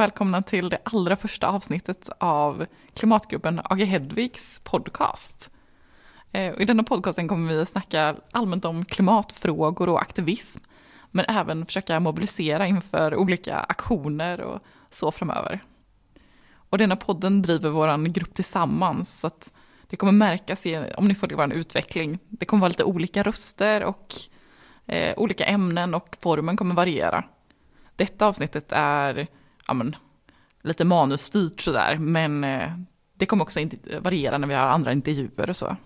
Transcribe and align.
och 0.00 0.04
välkomna 0.04 0.42
till 0.42 0.68
det 0.68 0.78
allra 0.84 1.16
första 1.16 1.48
avsnittet 1.48 2.10
av 2.18 2.66
klimatgruppen 2.94 3.60
AG 3.64 3.80
Hedvigs 3.80 4.60
podcast. 4.64 5.50
Eh, 6.32 6.60
I 6.60 6.64
denna 6.64 6.82
podcasten 6.82 7.28
kommer 7.28 7.54
vi 7.54 7.66
snacka 7.66 8.16
allmänt 8.32 8.64
om 8.64 8.84
klimatfrågor 8.84 9.88
och 9.88 10.00
aktivism, 10.00 10.60
men 11.10 11.24
även 11.28 11.66
försöka 11.66 12.00
mobilisera 12.00 12.66
inför 12.66 13.14
olika 13.14 13.56
aktioner 13.56 14.40
och 14.40 14.60
så 14.90 15.12
framöver. 15.12 15.60
Och 16.52 16.78
denna 16.78 16.96
podden 16.96 17.42
driver 17.42 17.70
vår 17.70 18.08
grupp 18.08 18.34
tillsammans, 18.34 19.20
så 19.20 19.26
att 19.26 19.52
det 19.86 19.96
kommer 19.96 20.12
märkas 20.12 20.66
om 20.96 21.08
ni 21.08 21.14
följer 21.14 21.36
vår 21.36 21.52
utveckling. 21.52 22.18
Det 22.28 22.44
kommer 22.44 22.60
vara 22.60 22.68
lite 22.68 22.84
olika 22.84 23.22
röster 23.22 23.84
och 23.84 24.14
eh, 24.86 25.14
olika 25.16 25.44
ämnen 25.44 25.94
och 25.94 26.16
formen 26.20 26.56
kommer 26.56 26.74
variera. 26.74 27.24
Detta 27.96 28.26
avsnittet 28.26 28.72
är 28.72 29.28
ja, 29.66 29.74
men, 29.74 29.96
lite 30.62 30.84
manusstyrt 30.84 31.60
sådär, 31.60 31.96
men 31.98 32.44
eh, 32.44 32.72
det 33.14 33.26
kommer 33.26 33.44
också 33.44 33.60
variera 34.00 34.38
när 34.38 34.48
vi 34.48 34.54
har 34.54 34.66
andra 34.66 34.92
intervjuer 34.92 35.50
och 35.50 35.56
så. 35.56 35.76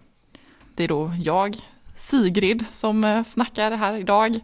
Det 0.74 0.84
är 0.84 0.88
då 0.88 1.12
jag, 1.22 1.56
Sigrid, 1.96 2.64
som 2.70 3.04
eh, 3.04 3.24
snackar 3.24 3.70
här 3.70 3.94
idag, 3.94 4.40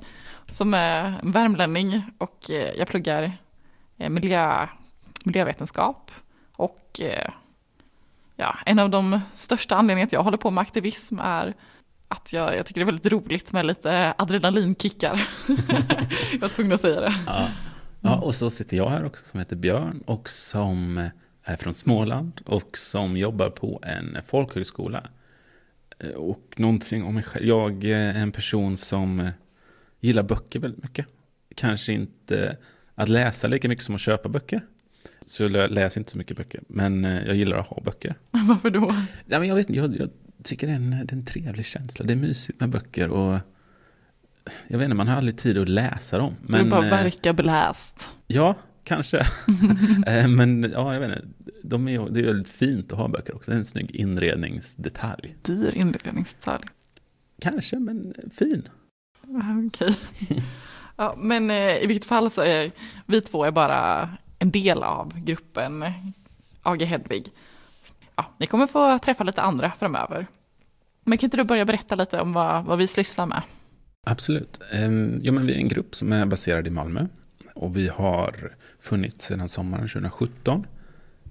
som 0.49 0.75
är 0.75 1.21
värmlänning 1.23 2.03
och 2.19 2.51
eh, 2.51 2.75
jag 2.79 2.89
pluggar 2.89 3.33
eh, 3.99 4.11
miljö, 4.11 4.69
miljövetenskap 5.25 6.11
och 6.53 7.01
eh, 7.01 7.31
ja, 8.37 8.59
en 8.67 8.79
av 8.79 8.91
de 8.91 9.21
största 9.35 9.77
anledningarna 9.77 10.07
att 10.07 10.13
jag 10.13 10.23
håller 10.23 10.39
på 10.39 10.51
med 10.51 10.63
aktivism 10.63 11.19
är 11.19 11.55
att 12.09 12.33
jag, 12.33 12.57
jag 12.57 12.67
tycker 12.67 12.81
det 12.81 12.83
är 12.83 12.93
väldigt 12.93 13.13
roligt 13.13 13.53
med 13.53 13.67
lite 13.67 14.15
adrenalinkickar. 14.19 15.29
jag 16.33 16.39
var 16.41 16.49
tvungen 16.49 16.73
att 16.73 16.81
säga 16.81 17.01
det. 17.01 17.15
Ja 17.27 17.49
ja, 18.01 18.17
och 18.17 18.35
så 18.35 18.51
sitter 18.51 18.77
jag 18.77 18.91
här 18.91 19.05
också 19.05 19.27
som 19.27 19.41
heter 19.41 19.57
Björn 19.57 20.03
och 20.07 20.29
som 20.29 21.09
är 21.43 21.57
från 21.57 21.75
Småland 21.75 22.41
och 22.45 22.79
som 22.79 23.17
jobbar 23.17 23.51
på 23.51 23.81
en 23.83 24.19
folkhögskola. 24.27 25.07
Och 26.17 26.55
någonting 26.57 27.05
om 27.05 27.15
mig 27.15 27.25
själv. 27.25 27.47
Jag 27.47 27.85
är 27.85 28.15
en 28.15 28.33
person 28.33 28.77
som 28.77 29.31
gillar 30.01 30.23
böcker 30.23 30.61
väldigt 30.61 30.83
mycket. 30.83 31.07
Kanske 31.55 31.93
inte 31.93 32.57
att 32.95 33.09
läsa 33.09 33.49
lika 33.49 33.69
mycket 33.69 33.85
som 33.85 33.95
att 33.95 34.01
köpa 34.01 34.29
böcker. 34.29 34.61
Så 35.21 35.43
jag 35.43 35.71
läser 35.71 36.01
inte 36.01 36.11
så 36.11 36.19
mycket 36.19 36.37
böcker. 36.37 36.61
Men 36.69 37.05
jag 37.05 37.35
gillar 37.35 37.57
att 37.57 37.67
ha 37.67 37.83
böcker. 37.83 38.15
Varför 38.31 38.71
då? 38.71 38.91
Ja, 39.27 39.39
men 39.39 39.49
jag, 39.49 39.57
vet, 39.57 39.71
jag, 39.71 39.97
jag 39.97 40.11
tycker 40.43 40.67
det 40.67 40.73
är, 40.73 40.77
en, 40.77 40.91
det 40.91 41.13
är 41.13 41.17
en 41.17 41.25
trevlig 41.25 41.67
känsla. 41.67 42.07
Det 42.07 42.13
är 42.13 42.17
mysigt 42.17 42.61
med 42.61 42.69
böcker 42.69 43.09
och 43.09 43.39
jag 44.69 44.79
vet 44.79 44.85
inte, 44.85 44.97
man 44.97 45.09
har 45.09 45.17
aldrig 45.17 45.39
tid 45.39 45.59
att 45.59 45.69
läsa 45.69 46.19
dem. 46.19 46.35
Men, 46.41 46.65
du 46.65 46.71
bara 46.71 46.85
eh, 46.85 46.91
verkar 46.91 47.33
beläst. 47.33 48.09
Ja, 48.27 48.55
kanske. 48.85 49.19
Eh, 50.07 50.29
men 50.29 50.71
ja, 50.75 50.93
jag 50.93 51.01
vet 51.01 51.09
inte, 51.09 51.25
de 51.63 51.89
är, 51.89 52.11
det 52.11 52.21
är 52.21 52.25
väldigt 52.25 52.49
fint 52.49 52.93
att 52.93 52.99
ha 52.99 53.09
böcker 53.09 53.35
också. 53.35 53.51
Det 53.51 53.55
är 53.55 53.59
en 53.59 53.65
snygg 53.65 53.91
inredningsdetalj. 53.91 55.37
Dyr 55.43 55.75
inredningsdetalj. 55.75 56.65
Kanske, 57.41 57.79
men 57.79 58.15
fin. 58.35 58.69
Okej. 59.67 59.97
Ja, 60.97 61.15
men 61.19 61.51
eh, 61.51 61.77
i 61.77 61.87
vilket 61.87 62.09
fall 62.09 62.31
så 62.31 62.43
är 62.43 62.73
vi 63.07 63.21
två 63.21 63.45
är 63.45 63.51
bara 63.51 64.11
en 64.39 64.51
del 64.51 64.83
av 64.83 65.25
gruppen 65.25 65.85
AG 66.63 66.83
Hedvig 66.83 67.33
ja, 68.21 68.35
ni 68.39 68.47
kommer 68.47 68.67
få 68.67 68.99
träffa 68.99 69.25
lite 69.25 69.43
andra 69.43 69.73
framöver. 69.79 70.27
Men 71.05 71.19
kan 71.19 71.27
inte 71.27 71.37
du 71.37 71.45
börja 71.45 71.65
berätta 71.65 71.95
lite 71.95 72.21
om 72.21 72.33
vad, 72.33 72.65
vad 72.65 72.79
vi 72.79 72.87
sysslar 72.87 73.27
med? 73.27 73.43
Absolut. 74.07 74.61
Ehm, 74.73 75.21
ja, 75.23 75.33
men 75.33 75.47
vi 75.47 75.55
är 75.55 75.59
en 75.59 75.69
grupp 75.69 75.95
som 75.95 76.13
är 76.13 76.27
baserad 76.27 76.67
i 76.67 76.71
Malmö. 76.71 77.07
Och 77.55 77.77
vi 77.77 77.89
har 77.89 78.57
funnits 78.81 79.25
sedan 79.25 79.49
sommaren 79.49 79.89
2017. 79.89 80.67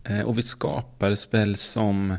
Ehm, 0.03 0.25
och 0.25 0.37
vi 0.37 0.41
skapades 0.41 1.33
väl 1.33 1.55
som, 1.55 2.17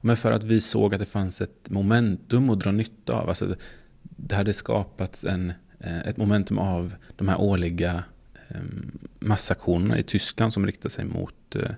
men 0.00 0.16
för 0.16 0.32
att 0.32 0.44
vi 0.44 0.60
såg 0.60 0.94
att 0.94 1.00
det 1.00 1.06
fanns 1.06 1.40
ett 1.40 1.70
momentum 1.70 2.50
att 2.50 2.60
dra 2.60 2.72
nytta 2.72 3.12
av. 3.12 3.28
Alltså 3.28 3.56
det 4.02 4.34
hade 4.34 4.52
skapats 4.52 5.24
en, 5.24 5.52
eh, 5.78 6.00
ett 6.00 6.16
momentum 6.16 6.58
av 6.58 6.94
de 7.16 7.28
här 7.28 7.40
årliga 7.40 8.04
ehm, 8.48 8.98
massaktionerna 9.18 9.98
i 9.98 10.02
Tyskland 10.02 10.52
som 10.52 10.66
riktar 10.66 10.88
sig 10.88 11.04
mot 11.04 11.56
eh, 11.56 11.70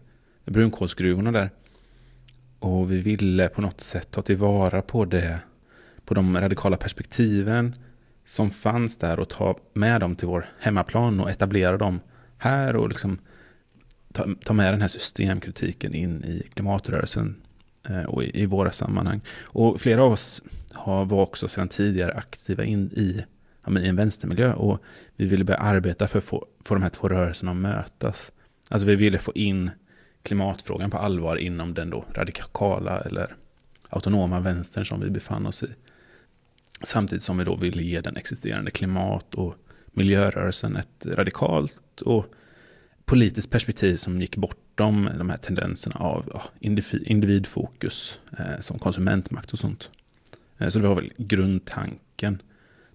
brunkolsgruvorna 0.45 1.33
där. 1.33 1.51
Och 2.59 2.93
vi 2.93 2.99
ville 2.99 3.49
på 3.49 3.61
något 3.61 3.81
sätt 3.81 4.11
ta 4.11 4.23
tillvara 4.23 4.83
på 4.83 5.05
det, 5.05 5.39
på 6.05 6.15
de 6.15 6.37
radikala 6.41 6.77
perspektiven 6.77 7.75
som 8.27 8.51
fanns 8.51 8.99
där 8.99 9.21
och 9.21 9.29
ta 9.29 9.59
med 9.73 10.01
dem 10.01 10.17
till 10.17 10.29
vår 10.29 10.47
hemmaplan 10.61 11.21
och 11.21 11.31
etablera 11.31 11.77
dem 11.77 12.01
här 12.39 12.77
och 12.77 12.89
liksom 12.89 13.19
ta, 14.13 14.27
ta 14.45 14.53
med 14.53 14.73
den 14.73 14.81
här 14.81 14.89
systemkritiken 14.89 15.95
in 15.95 16.25
i 16.25 16.43
klimatrörelsen 16.55 17.43
eh, 17.89 18.03
och 18.03 18.25
i, 18.25 18.43
i, 18.43 18.47
våra 18.47 18.73
sammanhang. 18.73 19.21
Och 19.43 19.81
flera 19.81 20.03
av 20.03 20.13
oss 20.13 20.43
har, 20.73 21.05
var 21.05 21.23
också 21.23 21.49
sedan 21.49 21.69
tidigare 21.69 22.13
aktiva 22.13 22.65
in 22.65 22.91
i, 22.93 23.25
ja, 23.67 23.79
i 23.79 23.89
en 23.89 23.97
vänstermiljö 23.97 24.53
och 24.53 24.83
vi 25.17 25.27
ville 25.27 25.45
börja 25.45 25.59
arbeta 25.59 26.09
för 26.09 26.19
att 26.19 26.25
få, 26.25 26.47
få 26.65 26.75
de 26.75 26.83
här 26.83 26.91
två 26.91 27.09
rörelserna 27.09 27.51
att 27.51 27.57
mötas. 27.57 28.33
Alltså 28.71 28.87
vi 28.87 28.97
ville 28.97 29.19
få 29.19 29.33
in 29.35 29.71
klimatfrågan 30.23 30.91
på 30.91 30.99
allvar 30.99 31.37
inom 31.37 31.75
den 31.75 31.91
då 31.91 32.05
radikala 32.15 33.01
eller 33.01 33.37
autonoma 33.89 34.41
vänstern 34.41 34.85
som 34.87 35.01
vi 35.01 35.11
befann 35.11 35.47
oss 35.47 35.63
i. 35.63 35.69
Samtidigt 36.83 37.23
som 37.23 37.39
vi 37.39 37.45
då 37.45 37.57
ville 37.57 37.83
ge 37.83 38.01
den 38.01 38.17
existerande 38.17 38.71
klimat 38.71 39.35
och 39.35 39.55
miljörörelsen 39.93 40.77
ett 40.77 41.07
radikalt 41.07 42.01
och 42.01 42.27
politiskt 43.05 43.51
perspektiv 43.51 43.97
som 43.97 44.21
gick 44.21 44.37
bortom 44.37 45.11
de 45.19 45.31
här 45.31 45.37
tendenserna 45.37 45.97
av 45.97 46.31
ja, 46.35 46.43
individfokus 47.07 48.19
eh, 48.39 48.61
som 48.61 48.79
konsumentmakt 48.79 49.53
och 49.53 49.59
sånt. 49.59 49.91
Eh, 50.59 50.69
så 50.69 50.79
det 50.79 50.89
var 50.89 50.95
väl 50.95 51.13
grundtanken 51.17 52.43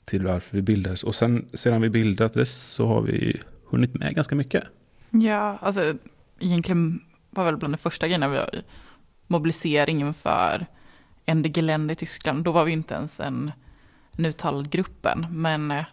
till 0.05 0.23
varför 0.23 0.55
vi 0.55 0.61
bildades. 0.61 1.03
Och 1.03 1.15
sen 1.15 1.49
sedan 1.53 1.81
vi 1.81 1.89
bildades 1.89 2.63
så 2.63 2.87
har 2.87 3.01
vi 3.01 3.41
hunnit 3.65 3.93
med 3.93 4.15
ganska 4.15 4.35
mycket. 4.35 4.63
Ja, 5.09 5.57
alltså 5.61 5.95
egentligen 6.39 7.01
var 7.29 7.45
väl 7.45 7.57
bland 7.57 7.73
de 7.73 7.77
första 7.77 8.07
grejerna 8.07 8.29
vi 8.29 8.37
har. 8.37 8.49
mobilisering 9.27 10.01
inför 10.01 10.65
Ende 11.25 11.49
Gelände 11.49 11.93
i 11.93 11.95
Tyskland. 11.95 12.43
Då 12.43 12.51
var 12.51 12.65
vi 12.65 12.71
inte 12.71 12.93
ens 12.93 13.19
en, 13.19 13.51
en 14.19 14.25
uttalad 14.25 14.69
gruppen. 14.69 15.25
Men 15.29 15.71
eh, 15.71 15.85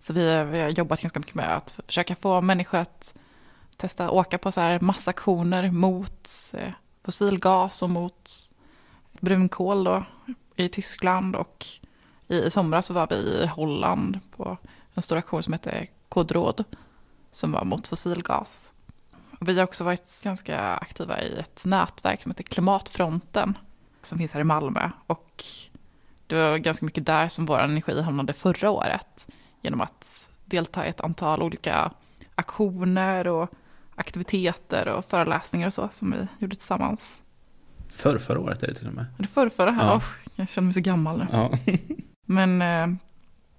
så 0.00 0.12
vi, 0.12 0.44
vi 0.44 0.60
har 0.60 0.68
jobbat 0.68 1.00
ganska 1.00 1.18
mycket 1.20 1.34
med 1.34 1.56
att 1.56 1.74
försöka 1.86 2.14
få 2.14 2.40
människor 2.40 2.78
att 2.78 3.14
testa 3.76 4.10
åka 4.10 4.38
på 4.38 4.52
så 4.52 4.60
här 4.60 4.80
massaktioner 4.80 5.70
mot 5.70 6.28
eh, 6.54 6.72
fossilgas 7.04 7.82
och 7.82 7.90
mot 7.90 8.30
brunkol 9.20 9.84
då, 9.84 10.04
i 10.56 10.68
Tyskland. 10.68 11.36
Och 11.36 11.66
i, 12.28 12.50
somras 12.50 12.86
så 12.86 12.94
var 12.94 13.06
vi 13.10 13.16
i 13.16 13.46
Holland 13.46 14.20
på 14.36 14.56
en 14.94 15.02
stor 15.02 15.16
aktion 15.16 15.42
som 15.42 15.52
hette 15.52 15.86
Kodråd 16.08 16.64
som 17.30 17.52
var 17.52 17.64
mot 17.64 17.86
fossilgas. 17.86 18.74
Vi 19.40 19.56
har 19.56 19.64
också 19.64 19.84
varit 19.84 20.20
ganska 20.24 20.60
aktiva 20.60 21.22
i 21.22 21.38
ett 21.38 21.64
nätverk 21.64 22.22
som 22.22 22.30
heter 22.30 22.44
Klimatfronten 22.44 23.58
som 24.02 24.18
finns 24.18 24.34
här 24.34 24.40
i 24.40 24.44
Malmö. 24.44 24.90
Och 25.06 25.44
det 26.32 26.50
var 26.50 26.58
ganska 26.58 26.86
mycket 26.86 27.06
där 27.06 27.28
som 27.28 27.46
vår 27.46 27.58
energi 27.58 28.00
hamnade 28.02 28.32
förra 28.32 28.70
året 28.70 29.28
genom 29.60 29.80
att 29.80 30.30
delta 30.44 30.86
i 30.86 30.88
ett 30.88 31.00
antal 31.00 31.42
olika 31.42 31.92
aktioner 32.34 33.28
och 33.28 33.50
aktiviteter 33.94 34.88
och 34.88 35.04
föreläsningar 35.04 35.66
och 35.66 35.72
så 35.72 35.88
som 35.92 36.10
vi 36.10 36.26
gjorde 36.38 36.56
tillsammans. 36.56 37.22
För 37.94 38.18
förra 38.18 38.40
året 38.40 38.62
är 38.62 38.66
det 38.66 38.74
till 38.74 38.86
och 38.86 38.94
med. 38.94 39.06
Det 39.18 39.26
förra, 39.26 39.50
förra 39.50 39.78
ja. 39.80 39.96
oh, 39.96 40.04
jag 40.34 40.48
känner 40.48 40.64
mig 40.64 40.72
så 40.72 40.80
gammal 40.80 41.18
nu. 41.18 41.26
Ja. 41.32 41.52
Men 42.26 42.62
eh, 42.62 42.98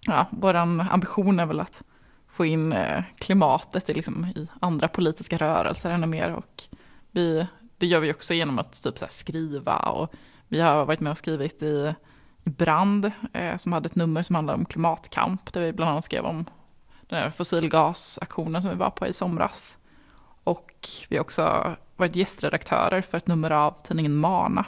ja, 0.07 0.27
vår 0.31 0.53
ambition 0.53 1.39
är 1.39 1.45
väl 1.45 1.59
att 1.59 1.83
få 2.27 2.45
in 2.45 2.73
eh, 2.73 3.03
klimatet 3.17 3.89
i, 3.89 3.93
liksom, 3.93 4.25
i 4.25 4.47
andra 4.59 4.87
politiska 4.87 5.37
rörelser 5.37 5.91
ännu 5.91 6.07
mer. 6.07 6.33
Och 6.33 6.63
vi, 7.11 7.47
det 7.77 7.87
gör 7.87 7.99
vi 7.99 8.13
också 8.13 8.33
genom 8.33 8.59
att 8.59 8.83
typ 8.83 8.97
så 8.97 9.05
skriva 9.09 9.77
och 9.77 10.13
vi 10.47 10.59
har 10.61 10.85
varit 10.85 10.99
med 10.99 11.11
och 11.11 11.17
skrivit 11.17 11.63
i 11.63 11.93
Brand 12.43 13.11
eh, 13.33 13.57
som 13.57 13.73
hade 13.73 13.85
ett 13.85 13.95
nummer 13.95 14.23
som 14.23 14.35
handlade 14.35 14.59
om 14.59 14.65
klimatkamp 14.65 15.53
där 15.53 15.61
vi 15.61 15.73
bland 15.73 15.91
annat 15.91 16.03
skrev 16.03 16.25
om 16.25 16.45
den 17.07 17.19
här 17.19 17.29
fossilgasaktionen 17.29 18.61
som 18.61 18.71
vi 18.71 18.77
var 18.77 18.89
på 18.89 19.07
i 19.07 19.13
somras. 19.13 19.77
Och 20.43 20.71
vi 21.09 21.15
har 21.15 21.21
också 21.21 21.75
varit 21.95 22.15
gästredaktörer 22.15 23.01
för 23.01 23.17
ett 23.17 23.27
nummer 23.27 23.51
av 23.51 23.75
tidningen 23.83 24.15
Mana 24.15 24.65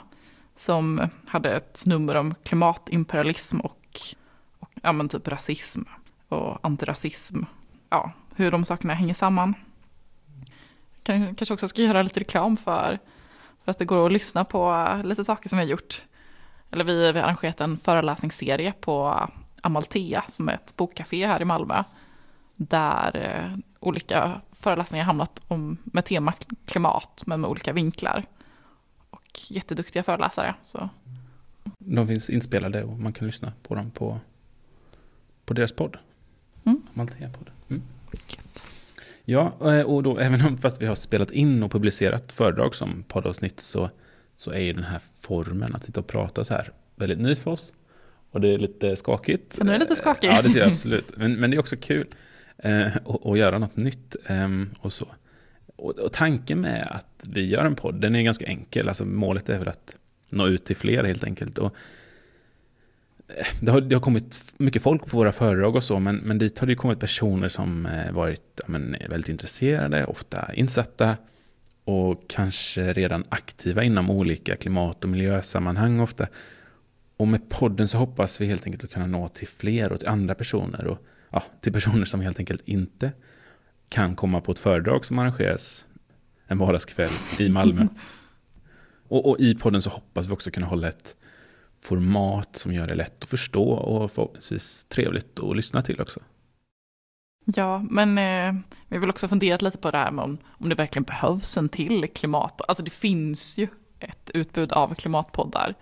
som 0.56 1.10
hade 1.28 1.56
ett 1.56 1.84
nummer 1.86 2.16
om 2.16 2.36
klimatimperialism 2.44 3.60
och, 3.60 4.00
och 4.60 4.70
ja, 4.82 4.92
men 4.92 5.10
typ 5.10 5.28
rasism 5.28 5.82
och 6.30 6.66
antirasism. 6.66 7.44
Ja, 7.90 8.12
hur 8.36 8.52
de 8.52 8.66
sakerna 8.66 8.94
hänger 8.94 9.14
samman. 9.14 9.54
Kanske 11.04 11.54
också 11.54 11.68
ska 11.68 11.82
göra 11.82 12.02
lite 12.02 12.20
reklam 12.20 12.58
för, 12.58 13.00
för 13.64 13.72
att 13.72 13.78
det 13.78 13.86
går 13.86 14.06
att 14.06 14.12
lyssna 14.12 14.46
på 14.46 14.74
eh, 14.74 15.04
lite 15.04 15.24
saker 15.24 15.50
som 15.50 15.60
vi 15.60 15.66
har 15.66 15.70
gjort. 15.70 16.06
Eller 16.76 16.86
vi, 16.86 17.12
vi 17.12 17.20
har 17.20 17.28
arrangerat 17.28 17.62
en 17.62 17.78
föreläsningsserie 17.78 18.74
på 18.80 19.28
Amalthea 19.62 20.24
som 20.28 20.50
är 20.50 20.54
ett 20.54 20.76
bokcafé 20.76 21.28
här 21.28 21.42
i 21.42 21.46
Malmö. 21.46 21.84
Där 22.56 23.52
olika 23.80 24.42
föreläsningar 24.52 25.06
hamnat 25.06 25.42
om, 25.48 25.78
med 25.84 26.06
tema 26.06 26.34
klimat, 26.66 27.24
men 27.26 27.42
med 27.42 27.50
olika 27.50 27.74
vinklar. 27.74 28.26
Och 29.10 29.40
jätteduktiga 29.50 30.04
föreläsare. 30.04 30.56
Så. 30.64 30.90
De 31.78 32.08
finns 32.08 32.30
inspelade 32.30 32.84
och 32.84 33.00
man 33.00 33.14
kan 33.14 33.28
lyssna 33.28 33.54
på 33.64 33.76
dem 33.76 33.92
på, 33.92 34.20
på 35.46 35.54
deras 35.54 35.72
podd. 35.72 35.98
Mm. 36.64 36.82
Maltea-podden. 36.94 37.54
Mm. 37.70 37.82
Ja, 39.26 39.54
eh, 39.62 39.82
och 39.82 40.04
då 40.04 40.18
även 40.18 40.46
om 40.46 40.58
fast 40.58 40.82
vi 40.82 40.86
har 40.86 40.96
spelat 40.96 41.32
in 41.32 41.64
och 41.64 41.72
publicerat 41.72 42.32
föredrag 42.32 42.76
som 42.76 43.04
poddavsnitt 43.08 43.60
så, 43.60 43.90
så 44.38 44.52
är 44.52 44.60
ju 44.60 44.74
den 44.74 44.84
här 44.84 45.02
formen 45.22 45.76
att 45.76 45.84
sitta 45.84 46.00
och 46.00 46.08
prata 46.08 46.46
så 46.46 46.54
här 46.54 46.72
väldigt 46.96 47.20
ny 47.20 47.36
för 47.36 47.52
oss. 47.52 47.74
Och 48.32 48.42
det 48.42 48.48
är 48.48 48.58
lite 48.58 48.96
skakigt. 48.96 49.56
Ja, 49.60 49.66
det 49.66 49.76
är 49.76 49.80
lite 49.80 49.96
skakigt. 49.96 50.34
Ja, 50.34 50.42
det 50.42 50.50
ser 50.50 50.60
jag 50.60 50.70
absolut. 50.72 51.18
Men, 51.18 51.36
men 51.36 51.52
det 51.52 51.58
är 51.58 51.60
också 51.60 51.76
kul 51.78 52.08
eh, 52.58 52.96
att, 52.96 53.26
att 53.26 53.38
göra 53.38 53.58
något 53.58 53.78
nytt 53.78 54.16
eh, 54.26 54.50
och 54.80 54.94
så. 54.94 55.08
Och, 55.76 56.00
och 56.00 56.14
tanken 56.14 56.62
med 56.62 56.88
att 56.92 57.28
vi 57.30 57.46
gör 57.46 57.66
en 57.66 57.76
podd, 57.76 58.02
den 58.02 58.16
är 58.16 58.22
ganska 58.22 58.46
enkel. 58.46 58.88
Alltså 58.88 59.06
målet 59.06 59.50
är 59.50 59.60
väl 59.60 59.68
att 59.68 59.96
nå 60.30 60.48
ut 60.48 60.66
till 60.66 60.76
fler 60.76 61.04
helt 61.04 61.24
enkelt. 61.24 61.58
Och 61.58 61.76
eh, 63.28 63.46
det, 63.62 63.72
har, 63.72 63.82
det 63.82 63.96
har 63.96 64.02
kommit 64.02 64.54
mycket 64.58 64.82
folk 64.82 65.06
på 65.06 65.18
våra 65.18 65.32
föredrag 65.32 65.76
och 65.76 65.84
så, 65.84 66.00
men, 66.00 66.16
men 66.16 66.38
dit 66.38 66.60
har 66.60 66.68
det 66.68 66.76
kommit 66.76 67.00
personer 67.00 67.48
som 67.48 67.86
eh, 67.86 68.12
varit 68.12 68.42
ja, 68.56 68.64
men, 68.68 68.96
väldigt 69.10 69.30
intresserade, 69.30 70.06
ofta 70.06 70.54
insatta 70.54 71.18
och 71.86 72.28
kanske 72.28 72.94
redan 72.94 73.24
aktiva 73.30 73.84
inom 73.84 74.10
olika 74.10 74.56
klimat 74.56 75.04
och 75.04 75.10
miljösammanhang 75.10 76.00
ofta. 76.00 76.28
Och 77.18 77.28
med 77.28 77.50
podden 77.50 77.88
så 77.88 77.98
hoppas 77.98 78.42
vi 78.42 78.46
helt 78.46 78.66
enkelt 78.66 78.84
att 78.84 78.92
kunna 78.92 79.08
nå 79.08 79.28
till 79.28 79.48
fler 79.48 79.92
och 79.92 80.00
till 80.00 80.10
andra 80.10 80.36
personer 80.36 80.88
och 80.88 80.98
ja, 81.30 81.44
till 81.62 81.74
personer 81.74 82.06
som 82.06 82.22
helt 82.22 82.40
enkelt 82.40 82.62
inte 82.66 83.12
kan 83.90 84.16
komma 84.16 84.42
på 84.42 84.52
ett 84.52 84.60
föredrag 84.60 85.06
som 85.06 85.20
arrangeras 85.20 85.86
en 86.48 86.58
vardagskväll 86.58 87.12
i 87.40 87.50
Malmö. 87.50 87.88
Och, 89.08 89.30
och, 89.30 89.40
i 89.40 89.56
podden 89.56 89.82
så 89.82 89.90
hoppas 89.90 90.26
vi 90.26 90.32
också 90.32 90.52
kunna 90.52 90.66
hålla 90.66 90.88
ett 90.88 91.16
format 91.84 92.56
som 92.56 92.74
gör 92.74 92.88
det 92.88 92.96
lätt 92.96 93.24
att 93.24 93.30
förstå 93.30 93.70
och 93.70 94.12
förhoppningsvis 94.12 94.86
trevligt 94.86 95.40
att 95.40 95.56
lyssna 95.56 95.82
till 95.82 96.02
också. 96.02 96.20
Ja, 97.46 97.84
men 97.90 98.18
eh, 98.18 98.62
vi 98.88 98.98
väl 98.98 99.10
också 99.10 99.28
funderat 99.28 99.62
lite 99.62 99.78
på 99.78 99.92
det 99.92 99.98
här 99.98 100.12
med 100.12 100.26
om, 100.26 100.38
om 100.48 100.70
det 100.70 100.76
verkligen 100.76 101.04
behövs 101.04 101.58
en 101.58 101.70
till 101.70 102.08
klimat. 102.16 102.62
Alltså 102.68 102.84
det 102.84 102.92
finns 102.92 103.58
ju 103.58 103.68
ett 104.00 104.32
utbud 104.34 104.72
av 104.72 104.96
klimatpoddar. 104.96 105.76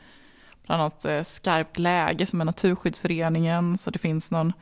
Bland 0.65 0.81
annat 0.81 1.05
eh, 1.05 1.23
Skarpt 1.23 1.79
läge 1.79 2.25
som 2.25 2.41
är 2.41 2.45
Naturskyddsföreningen, 2.45 3.77
så 3.77 3.91
det 3.91 3.99
finns 3.99 4.31
någon 4.31 4.53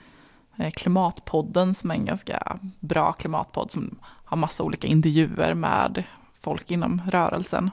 eh, 0.58 0.72
Klimatpodden 0.72 1.74
som 1.74 1.92
är 1.92 1.96
en 1.96 2.06
ganska 2.06 2.60
bra 2.80 3.14
klimatpodd 3.14 3.72
som 3.72 4.00
har 4.04 4.38
massa 4.38 4.64
olika 4.64 4.88
intervjuer 4.88 5.54
med 5.54 6.04
folk 6.42 6.72
inom 6.72 7.02
rörelsen. 7.08 7.72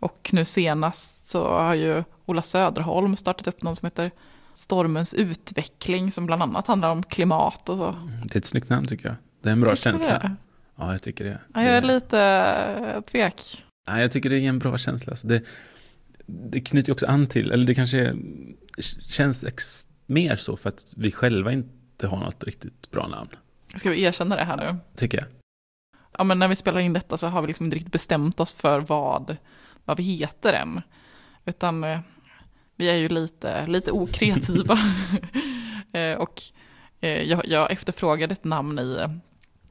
Och 0.00 0.30
nu 0.32 0.44
senast 0.44 1.28
så 1.28 1.58
har 1.58 1.74
ju 1.74 2.04
Ola 2.26 2.42
Söderholm 2.42 3.16
startat 3.16 3.46
upp 3.46 3.62
någon 3.62 3.76
som 3.76 3.86
heter 3.86 4.10
Stormens 4.54 5.14
utveckling 5.14 6.12
som 6.12 6.26
bland 6.26 6.42
annat 6.42 6.66
handlar 6.66 6.90
om 6.90 7.02
klimat 7.02 7.68
och 7.68 7.76
så. 7.78 8.08
Det 8.24 8.34
är 8.34 8.38
ett 8.38 8.44
snyggt 8.44 8.68
namn 8.68 8.86
tycker 8.86 9.06
jag. 9.08 9.16
Det 9.42 9.48
är 9.48 9.52
en 9.52 9.60
bra 9.60 9.70
Tycker 9.70 9.82
känsla. 9.82 10.18
det? 10.18 10.36
Ja, 10.76 10.92
jag 10.92 11.02
tycker 11.02 11.24
det. 11.24 11.38
Ja, 11.54 11.62
jag 11.64 11.74
är 11.76 11.80
det, 11.80 11.86
lite 11.86 12.20
eh, 12.94 13.00
tvek. 13.00 13.64
ja, 13.86 14.00
jag 14.00 14.12
tycker 14.12 14.30
det 14.30 14.38
är 14.38 14.48
en 14.48 14.58
bra 14.58 14.78
känsla. 14.78 15.10
Alltså 15.10 15.26
det, 15.26 15.42
det 16.26 16.60
knyter 16.60 16.92
också 16.92 17.06
an 17.06 17.26
till, 17.26 17.50
eller 17.50 17.66
det 17.66 17.74
kanske 17.74 18.16
känns 19.08 19.44
ex, 19.44 19.86
mer 20.06 20.36
så 20.36 20.56
för 20.56 20.68
att 20.68 20.94
vi 20.96 21.12
själva 21.12 21.52
inte 21.52 22.06
har 22.06 22.16
något 22.20 22.44
riktigt 22.44 22.90
bra 22.90 23.06
namn. 23.08 23.28
Ska 23.76 23.90
vi 23.90 24.02
erkänna 24.02 24.36
det 24.36 24.44
här 24.44 24.56
nu? 24.56 24.76
Tycker 24.96 25.18
jag. 25.18 25.26
Ja, 26.18 26.24
men 26.24 26.38
när 26.38 26.48
vi 26.48 26.56
spelar 26.56 26.80
in 26.80 26.92
detta 26.92 27.16
så 27.16 27.26
har 27.26 27.40
vi 27.40 27.46
liksom 27.46 27.66
inte 27.66 27.76
riktigt 27.76 27.92
bestämt 27.92 28.40
oss 28.40 28.52
för 28.52 28.80
vad, 28.80 29.36
vad 29.84 29.96
vi 29.96 30.02
heter 30.02 30.52
än. 30.52 30.80
Utan 31.44 31.84
eh, 31.84 32.00
vi 32.76 32.90
är 32.90 32.96
ju 32.96 33.08
lite, 33.08 33.66
lite 33.66 33.92
okreativa. 33.92 34.78
Eh, 35.92 36.16
och 36.16 36.42
eh, 37.00 37.22
jag, 37.22 37.46
jag 37.46 37.70
efterfrågade 37.70 38.32
ett 38.32 38.44
namn 38.44 38.78
i 38.78 38.96
eh, 39.00 39.10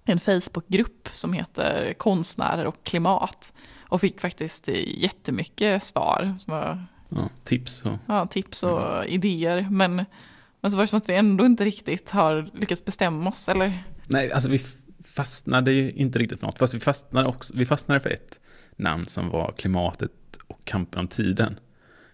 en 0.05 0.19
Facebookgrupp 0.19 1.09
som 1.11 1.33
heter 1.33 1.93
Konstnärer 1.97 2.65
och 2.65 2.83
klimat. 2.83 3.53
Och 3.89 4.01
fick 4.01 4.21
faktiskt 4.21 4.67
jättemycket 4.85 5.83
svar. 5.83 6.37
Som 6.43 6.53
var, 6.53 6.85
Ja, 7.15 7.29
tips 7.43 7.81
och 7.81 7.97
ja, 8.05 8.27
tips 8.27 8.63
och 8.63 9.05
idéer. 9.05 9.67
Men, 9.71 10.05
men 10.61 10.71
så 10.71 10.77
var 10.77 10.83
det 10.83 10.87
som 10.87 10.97
att 10.97 11.09
vi 11.09 11.15
ändå 11.15 11.45
inte 11.45 11.65
riktigt 11.65 12.09
har 12.09 12.49
lyckats 12.53 12.85
bestämma 12.85 13.29
oss. 13.29 13.49
Eller? 13.49 13.83
Nej, 14.07 14.31
alltså 14.31 14.49
vi 14.49 14.59
fastnade 15.03 15.71
ju 15.71 15.91
inte 15.91 16.19
riktigt 16.19 16.39
för 16.39 16.47
något. 16.47 16.59
Fast 16.59 16.73
vi 16.73 16.79
fastnade, 16.79 17.27
också, 17.27 17.53
vi 17.57 17.65
fastnade 17.65 17.99
för 17.99 18.09
ett 18.09 18.39
namn 18.75 19.05
som 19.05 19.29
var 19.29 19.53
klimatet 19.57 20.11
och 20.47 20.59
kampen 20.63 20.99
om 20.99 21.07
tiden. 21.07 21.59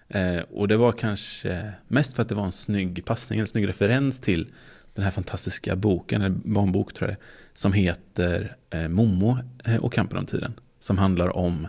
Eh, 0.09 0.39
och 0.39 0.67
det 0.67 0.77
var 0.77 0.91
kanske 0.91 1.71
mest 1.87 2.15
för 2.15 2.21
att 2.21 2.29
det 2.29 2.35
var 2.35 2.45
en 2.45 2.51
snygg 2.51 3.05
passning, 3.05 3.39
en 3.39 3.47
snygg 3.47 3.67
referens 3.67 4.19
till 4.19 4.47
den 4.93 5.03
här 5.03 5.11
fantastiska 5.11 5.75
boken, 5.75 6.21
eller 6.21 6.35
barnbok 6.43 6.93
tror 6.93 7.09
jag 7.09 7.17
det 7.17 7.21
är, 7.21 7.25
som 7.53 7.73
heter 7.73 8.55
eh, 8.69 8.87
Momo 8.87 9.37
eh, 9.65 9.75
och 9.75 9.93
kampen 9.93 10.17
om 10.17 10.25
tiden. 10.25 10.53
Som 10.79 10.97
handlar 10.97 11.37
om, 11.37 11.67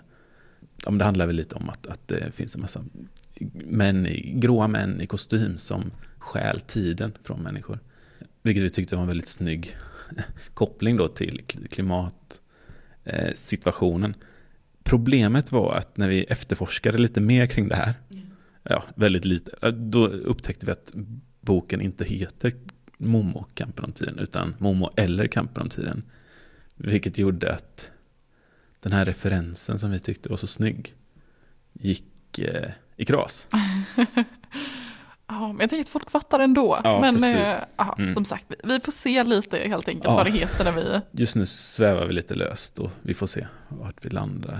ja, 0.84 0.90
det 0.90 1.04
handlar 1.04 1.26
väl 1.26 1.36
lite 1.36 1.54
om 1.54 1.68
att, 1.68 1.86
att 1.86 2.08
det 2.08 2.34
finns 2.34 2.54
en 2.54 2.60
massa 2.60 2.84
män, 3.54 4.06
gråa 4.24 4.68
män 4.68 5.00
i 5.00 5.06
kostym 5.06 5.58
som 5.58 5.90
stjäl 6.18 6.60
tiden 6.60 7.12
från 7.24 7.42
människor. 7.42 7.78
Vilket 8.42 8.62
vi 8.62 8.70
tyckte 8.70 8.94
var 8.94 9.02
en 9.02 9.08
väldigt 9.08 9.28
snygg 9.28 9.76
koppling 10.54 10.96
då 10.96 11.08
till 11.08 11.42
klimatsituationen. 11.70 14.10
Eh, 14.10 14.16
Problemet 14.82 15.52
var 15.52 15.74
att 15.74 15.96
när 15.96 16.08
vi 16.08 16.24
efterforskade 16.24 16.98
lite 16.98 17.20
mer 17.20 17.46
kring 17.46 17.68
det 17.68 17.74
här, 17.74 17.94
ja, 18.62 18.82
väldigt 18.94 19.24
lite, 19.24 19.70
då 19.70 20.06
upptäckte 20.06 20.66
vi 20.66 20.72
att 20.72 20.92
boken 21.40 21.80
inte 21.80 22.04
heter 22.04 22.54
Momo, 22.98 23.46
kampen 23.54 23.84
om 23.84 23.92
tiden, 23.92 24.18
utan 24.18 24.54
Momo 24.58 24.90
eller 24.96 25.26
kampen 25.26 25.62
om 25.62 25.68
tiden. 25.68 26.02
Vilket 26.74 27.18
gjorde 27.18 27.52
att 27.54 27.90
den 28.80 28.92
här 28.92 29.04
referensen 29.04 29.78
som 29.78 29.90
vi 29.90 30.00
tyckte 30.00 30.28
var 30.28 30.36
så 30.36 30.46
snygg 30.46 30.94
gick 31.72 32.38
eh, 32.38 32.70
i 32.96 33.04
kras. 33.04 33.48
Ja, 35.26 35.48
men 35.48 35.60
jag 35.60 35.70
tänker 35.70 35.80
att 35.84 35.88
folk 35.88 36.10
fattar 36.10 36.40
ändå. 36.40 36.80
Ja, 36.84 37.00
men 37.00 37.24
eh, 37.24 37.54
ja, 37.76 37.94
Mm. 37.98 38.14
som 38.14 38.24
sagt, 38.24 38.44
vi- 38.48 38.56
vi 38.74 38.80
får 38.80 38.92
se 38.92 39.24
lite 39.24 39.56
helt 39.58 39.88
enkelt 39.88 40.04
Ja. 40.04 40.14
vad 40.14 40.26
det 40.26 40.30
heter 40.30 40.64
när 40.64 40.72
vi... 40.72 41.00
Just 41.22 41.36
nu 41.36 41.46
svävar 41.46 42.06
vi 42.06 42.12
lite 42.12 42.34
löst 42.34 42.78
och 42.78 42.90
vi 43.02 43.14
får 43.14 43.26
se 43.26 43.46
vart 43.68 44.04
vi 44.04 44.10
landar. 44.10 44.52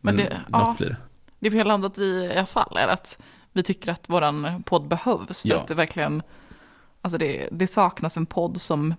Men, 0.00 0.16
Men 0.16 0.24
det- 0.24 0.30
något 0.48 0.62
ja. 0.66 0.74
blir 0.78 0.88
det. 0.88 0.96
Det 1.44 1.50
vi 1.50 1.58
har 1.58 1.64
landat 1.64 1.98
i 1.98 2.02
i 2.04 2.36
alla 2.36 2.46
fall 2.46 2.76
är 2.76 2.88
att 2.88 3.22
vi 3.52 3.62
tycker 3.62 3.92
att 3.92 4.08
våran 4.10 4.62
podd 4.62 4.88
behövs. 4.88 5.42
För 5.42 5.48
Ja. 5.48 5.56
att 5.56 5.66
det 5.68 5.74
verkligen, 5.74 6.22
alltså 7.00 7.18
det, 7.18 7.48
det 7.52 7.66
saknas 7.66 8.16
en 8.16 8.26
podd 8.26 8.60
som 8.60 8.94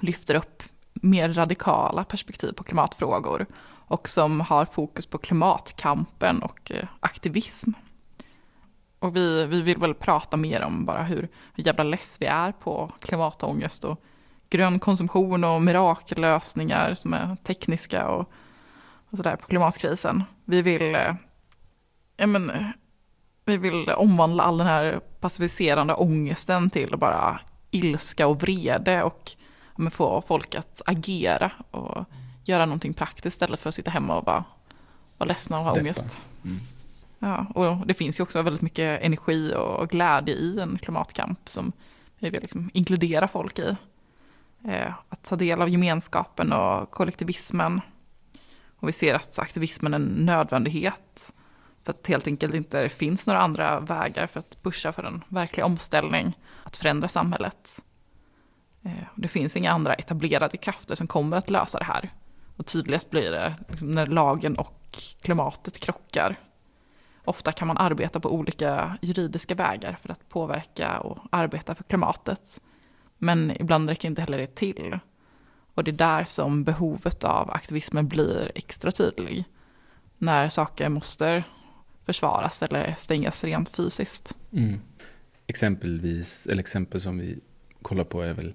lyfter 0.00 0.34
upp 0.34 0.62
mer 0.94 1.28
radikala 1.32 2.04
perspektiv 2.04 2.52
på 2.52 2.64
klimatfrågor. 2.64 3.46
Och 3.64 4.08
som 4.08 4.40
har 4.40 4.64
fokus 4.64 5.06
på 5.06 5.18
klimatkampen 5.18 6.42
och 6.42 6.72
eh, 6.74 6.88
aktivism. 7.00 7.70
Och 8.98 9.16
vi, 9.16 9.46
vi 9.46 9.62
vill 9.62 9.78
väl 9.78 9.94
prata 9.94 10.36
mer 10.36 10.62
om 10.62 10.84
bara 10.84 11.02
hur, 11.02 11.28
hur 11.54 11.64
jävla 11.66 11.84
less 11.84 12.16
vi 12.20 12.26
är 12.26 12.52
på 12.52 12.92
klimatångest 13.00 13.84
och 13.84 14.02
grön 14.48 14.78
konsumtion 14.78 15.44
och 15.44 15.62
mirakellösningar 15.62 16.94
som 16.94 17.14
är 17.14 17.36
tekniska 17.36 18.08
och, 18.08 18.30
och 19.10 19.16
sådär 19.16 19.36
på 19.36 19.46
klimatkrisen. 19.46 20.24
Vi 20.44 20.62
vill, 20.62 20.94
eh, 20.94 21.14
ja, 22.20 22.26
men, 22.26 22.72
vi 23.44 23.56
vill 23.56 23.90
omvandla 23.90 24.42
all 24.42 24.58
den 24.58 24.66
här 24.66 25.00
passiviserande 25.20 25.94
ångesten 25.94 26.70
till 26.70 26.96
bara 26.96 27.40
ilska 27.70 28.26
och 28.26 28.42
vrede 28.42 29.02
och 29.02 29.30
ja, 29.78 29.90
få 29.90 30.20
folk 30.20 30.54
att 30.54 30.82
agera 30.86 31.52
och 31.70 32.04
göra 32.44 32.66
någonting 32.66 32.94
praktiskt 32.94 33.26
istället 33.26 33.60
för 33.60 33.68
att 33.68 33.74
sitta 33.74 33.90
hemma 33.90 34.16
och 34.16 34.24
bara 34.24 34.44
vara 35.18 35.28
ledsna 35.28 35.58
och 35.58 35.64
ha 35.64 35.70
Deppa. 35.70 35.82
ångest. 35.82 36.18
Mm. 36.44 36.58
Ja, 37.18 37.46
och 37.54 37.86
det 37.86 37.94
finns 37.94 38.20
ju 38.20 38.22
också 38.22 38.42
väldigt 38.42 38.62
mycket 38.62 39.02
energi 39.02 39.54
och 39.54 39.90
glädje 39.90 40.34
i 40.34 40.60
en 40.60 40.78
klimatkamp 40.78 41.48
som 41.48 41.72
vi 42.18 42.30
vill 42.30 42.42
liksom 42.42 42.70
inkludera 42.74 43.28
folk 43.28 43.58
i. 43.58 43.76
Eh, 44.64 44.92
att 45.08 45.24
ta 45.24 45.36
del 45.36 45.62
av 45.62 45.68
gemenskapen 45.68 46.52
och 46.52 46.90
kollektivismen. 46.90 47.80
Och 48.76 48.88
vi 48.88 48.92
ser 48.92 49.14
att 49.14 49.38
aktivismen 49.38 49.94
är 49.94 49.96
en 49.96 50.02
nödvändighet. 50.02 51.34
För 51.90 51.98
att 51.98 52.06
helt 52.06 52.26
enkelt 52.26 52.54
inte 52.54 52.88
finns 52.88 53.26
några 53.26 53.40
andra 53.40 53.80
vägar 53.80 54.26
för 54.26 54.38
att 54.38 54.62
pusha 54.62 54.92
för 54.92 55.02
en 55.02 55.24
verklig 55.28 55.64
omställning. 55.64 56.38
Att 56.64 56.76
förändra 56.76 57.08
samhället. 57.08 57.82
Eh, 58.82 58.92
det 59.14 59.28
finns 59.28 59.56
inga 59.56 59.72
andra 59.72 59.94
etablerade 59.94 60.56
krafter 60.56 60.94
som 60.94 61.06
kommer 61.06 61.36
att 61.36 61.50
lösa 61.50 61.78
det 61.78 61.84
här. 61.84 62.12
Och 62.56 62.66
tydligast 62.66 63.10
blir 63.10 63.30
det 63.30 63.54
liksom 63.68 63.90
när 63.90 64.06
lagen 64.06 64.54
och 64.58 64.98
klimatet 65.22 65.80
krockar. 65.80 66.36
Ofta 67.24 67.52
kan 67.52 67.68
man 67.68 67.78
arbeta 67.78 68.20
på 68.20 68.34
olika 68.34 68.98
juridiska 69.02 69.54
vägar 69.54 69.96
för 70.02 70.08
att 70.12 70.28
påverka 70.28 71.00
och 71.00 71.18
arbeta 71.32 71.74
för 71.74 71.84
klimatet. 71.84 72.60
Men 73.18 73.50
ibland 73.60 73.88
räcker 73.88 74.08
inte 74.08 74.20
heller 74.20 74.38
det 74.38 74.54
till. 74.54 74.98
Och 75.74 75.84
det 75.84 75.90
är 75.90 75.92
där 75.92 76.24
som 76.24 76.64
behovet 76.64 77.24
av 77.24 77.50
aktivismen 77.50 78.08
blir 78.08 78.52
extra 78.54 78.92
tydlig. 78.92 79.44
När 80.18 80.48
saker 80.48 80.88
måste 80.88 81.44
försvaras 82.10 82.62
eller 82.62 82.94
stängas 82.96 83.44
rent 83.44 83.68
fysiskt. 83.68 84.36
Mm. 84.52 84.80
Exempelvis, 85.46 86.46
eller 86.46 86.60
exempel 86.60 87.00
som 87.00 87.18
vi 87.18 87.38
kollar 87.82 88.04
på 88.04 88.22
är 88.22 88.34
väl 88.34 88.54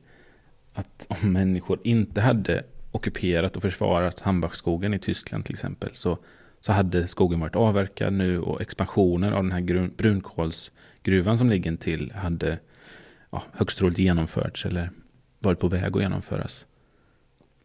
att 0.74 1.08
om 1.10 1.34
människor 1.34 1.80
inte 1.84 2.22
hade 2.22 2.64
ockuperat 2.92 3.56
och 3.56 3.62
försvarat 3.62 4.20
Hambachskogen 4.20 4.94
i 4.94 5.00
Tyskland 5.00 5.46
till 5.46 5.54
exempel 5.54 5.90
så, 5.94 6.18
så 6.62 6.72
hade 6.72 7.08
skogen 7.08 7.40
varit 7.40 7.56
avverkad 7.56 8.14
nu 8.14 8.40
och 8.40 8.62
expansionen 8.62 9.34
av 9.34 9.44
den 9.44 9.52
här 9.52 9.90
brunkolsgruvan 9.98 11.38
som 11.38 11.50
ligger 11.50 11.76
till 11.76 12.12
hade 12.16 12.60
ja, 13.32 13.44
högst 13.54 13.78
troligt 13.78 13.98
genomförts 13.98 14.66
eller 14.66 14.92
varit 15.40 15.60
på 15.60 15.68
väg 15.68 15.96
att 15.96 16.02
genomföras. 16.02 16.68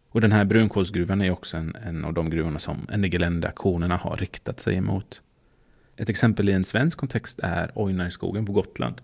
Och 0.09 0.21
den 0.21 0.33
här 0.33 0.45
brunkolsgruvan 0.45 1.23
är 1.23 1.31
också 1.31 1.57
en, 1.57 1.77
en 1.87 2.05
av 2.05 2.13
de 2.15 2.31
gruvorna 2.31 2.59
som 2.59 2.87
Ennigelände-aktionerna 2.93 3.97
har 3.97 4.17
riktat 4.17 4.61
sig 4.61 4.75
emot. 4.75 5.23
Ett 6.01 6.09
exempel 6.09 6.49
i 6.49 6.53
en 6.53 6.65
svensk 6.65 6.99
kontext 6.99 7.41
är 7.43 7.71
Ojnarskogen 7.75 8.47
på 8.47 8.53
Gotland. 8.53 9.01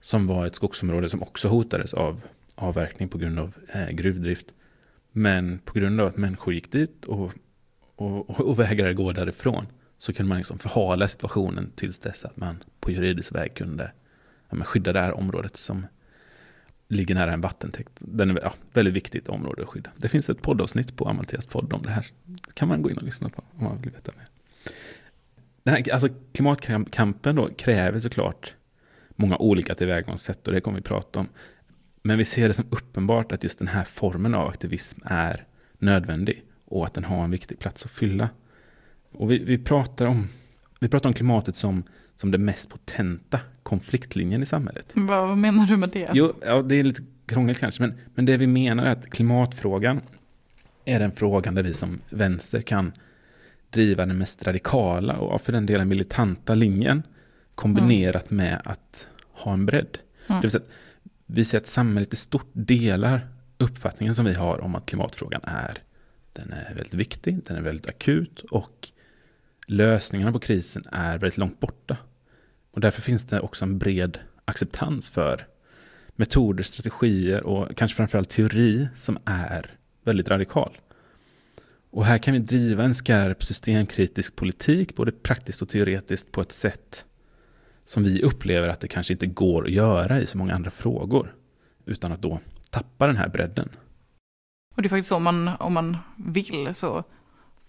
Som 0.00 0.26
var 0.26 0.46
ett 0.46 0.54
skogsområde 0.54 1.08
som 1.08 1.22
också 1.22 1.48
hotades 1.48 1.94
av 1.94 2.20
avverkning 2.54 3.08
på 3.08 3.18
grund 3.18 3.38
av 3.38 3.54
eh, 3.68 3.90
gruvdrift. 3.90 4.46
Men 5.12 5.58
på 5.58 5.78
grund 5.78 6.00
av 6.00 6.06
att 6.06 6.16
människor 6.16 6.54
gick 6.54 6.72
dit 6.72 7.04
och, 7.04 7.32
och, 7.96 8.30
och 8.30 8.58
vägrade 8.58 8.94
gå 8.94 9.12
därifrån 9.12 9.66
så 9.98 10.12
kunde 10.12 10.28
man 10.28 10.38
liksom 10.38 10.58
förhala 10.58 11.08
situationen 11.08 11.72
tills 11.74 11.98
dess 11.98 12.24
att 12.24 12.36
man 12.36 12.64
på 12.80 12.90
juridisk 12.90 13.34
väg 13.34 13.54
kunde 13.54 13.92
ja, 14.50 14.64
skydda 14.64 14.92
det 14.92 15.00
här 15.00 15.12
området 15.12 15.56
som 15.56 15.86
ligger 16.88 17.14
nära 17.14 17.32
en 17.32 17.40
vattentäkt. 17.40 17.92
Den 17.98 18.30
är 18.30 18.40
ja, 18.42 18.54
väldigt 18.72 18.94
viktigt 18.94 19.28
område 19.28 19.62
att 19.62 19.68
skydda. 19.68 19.90
Det 19.96 20.08
finns 20.08 20.30
ett 20.30 20.42
poddavsnitt 20.42 20.96
på 20.96 21.08
Amaltheas 21.08 21.46
podd 21.46 21.72
om 21.72 21.82
det 21.82 21.90
här. 21.90 22.06
Det 22.24 22.54
kan 22.54 22.68
man 22.68 22.82
gå 22.82 22.90
in 22.90 22.96
och 22.96 23.04
lyssna 23.04 23.28
på 23.28 23.44
om 23.56 23.64
man 23.64 23.80
vill 23.80 23.90
veta 23.90 24.12
mer. 24.16 24.26
Den 25.66 25.74
här, 25.74 25.92
alltså 25.92 26.08
klimatkampen 26.32 27.36
då 27.36 27.48
kräver 27.48 28.00
såklart 28.00 28.54
många 29.16 29.36
olika 29.36 29.74
tillvägagångssätt 29.74 30.46
och 30.46 30.52
det 30.52 30.60
kommer 30.60 30.78
vi 30.78 30.82
prata 30.82 31.20
om. 31.20 31.28
Men 32.02 32.18
vi 32.18 32.24
ser 32.24 32.48
det 32.48 32.54
som 32.54 32.64
uppenbart 32.70 33.32
att 33.32 33.42
just 33.42 33.58
den 33.58 33.68
här 33.68 33.84
formen 33.84 34.34
av 34.34 34.48
aktivism 34.48 35.00
är 35.04 35.44
nödvändig 35.78 36.42
och 36.64 36.86
att 36.86 36.94
den 36.94 37.04
har 37.04 37.24
en 37.24 37.30
viktig 37.30 37.58
plats 37.58 37.84
att 37.84 37.90
fylla. 37.90 38.28
Och 39.12 39.30
vi, 39.30 39.38
vi, 39.38 39.58
pratar, 39.58 40.06
om, 40.06 40.28
vi 40.80 40.88
pratar 40.88 41.10
om 41.10 41.14
klimatet 41.14 41.56
som, 41.56 41.82
som 42.16 42.30
den 42.30 42.44
mest 42.44 42.70
potenta 42.70 43.40
konfliktlinjen 43.62 44.42
i 44.42 44.46
samhället. 44.46 44.92
Vad 44.94 45.38
menar 45.38 45.66
du 45.66 45.76
med 45.76 45.88
det? 45.88 46.10
Jo, 46.12 46.34
ja, 46.46 46.62
det 46.62 46.74
är 46.74 46.84
lite 46.84 47.02
krångligt 47.26 47.58
kanske, 47.58 47.82
men, 47.82 47.94
men 48.14 48.26
det 48.26 48.36
vi 48.36 48.46
menar 48.46 48.84
är 48.84 48.90
att 48.90 49.10
klimatfrågan 49.10 50.00
är 50.84 51.00
den 51.00 51.12
frågan 51.12 51.54
där 51.54 51.62
vi 51.62 51.74
som 51.74 52.00
vänster 52.10 52.60
kan 52.60 52.92
driva 53.70 54.06
den 54.06 54.18
mest 54.18 54.46
radikala 54.46 55.16
och 55.16 55.40
för 55.40 55.52
den 55.52 55.66
delen 55.66 55.88
militanta 55.88 56.54
linjen 56.54 57.02
kombinerat 57.54 58.30
mm. 58.30 58.44
med 58.46 58.60
att 58.64 59.08
ha 59.32 59.52
en 59.52 59.66
bredd. 59.66 59.98
Mm. 60.26 60.40
Det 60.40 60.44
vill 60.44 60.50
säga 60.50 60.64
vi 61.26 61.44
ser 61.44 61.58
att 61.58 61.66
samhället 61.66 62.12
i 62.12 62.16
stort 62.16 62.50
delar 62.52 63.28
uppfattningen 63.58 64.14
som 64.14 64.24
vi 64.24 64.34
har 64.34 64.60
om 64.60 64.74
att 64.74 64.86
klimatfrågan 64.86 65.40
är 65.44 65.78
den 66.32 66.52
är 66.52 66.74
väldigt 66.74 66.94
viktig, 66.94 67.44
den 67.44 67.56
är 67.56 67.60
väldigt 67.60 67.88
akut 67.88 68.40
och 68.40 68.88
lösningarna 69.66 70.32
på 70.32 70.38
krisen 70.38 70.86
är 70.92 71.18
väldigt 71.18 71.38
långt 71.38 71.60
borta. 71.60 71.96
Och 72.70 72.80
därför 72.80 73.02
finns 73.02 73.24
det 73.24 73.40
också 73.40 73.64
en 73.64 73.78
bred 73.78 74.18
acceptans 74.44 75.08
för 75.08 75.46
metoder, 76.16 76.64
strategier 76.64 77.42
och 77.42 77.76
kanske 77.76 77.96
framförallt 77.96 78.28
teori 78.28 78.88
som 78.96 79.18
är 79.24 79.78
väldigt 80.04 80.28
radikal. 80.28 80.78
Och 81.96 82.04
här 82.04 82.18
kan 82.18 82.34
vi 82.34 82.40
driva 82.40 82.84
en 82.84 82.94
skarp 82.94 83.42
systemkritisk 83.42 84.36
politik, 84.36 84.96
både 84.96 85.12
praktiskt 85.12 85.62
och 85.62 85.68
teoretiskt, 85.68 86.32
på 86.32 86.40
ett 86.40 86.52
sätt 86.52 87.04
som 87.84 88.04
vi 88.04 88.22
upplever 88.22 88.68
att 88.68 88.80
det 88.80 88.88
kanske 88.88 89.12
inte 89.12 89.26
går 89.26 89.64
att 89.64 89.70
göra 89.70 90.20
i 90.20 90.26
så 90.26 90.38
många 90.38 90.54
andra 90.54 90.70
frågor. 90.70 91.34
Utan 91.84 92.12
att 92.12 92.22
då 92.22 92.40
tappa 92.70 93.06
den 93.06 93.16
här 93.16 93.28
bredden. 93.28 93.68
Och 94.74 94.82
det 94.82 94.86
är 94.86 94.90
faktiskt 94.90 95.08
så, 95.08 95.16
om 95.16 95.22
man, 95.22 95.48
om 95.48 95.72
man 95.72 95.96
vill, 96.16 96.74
så 96.74 97.04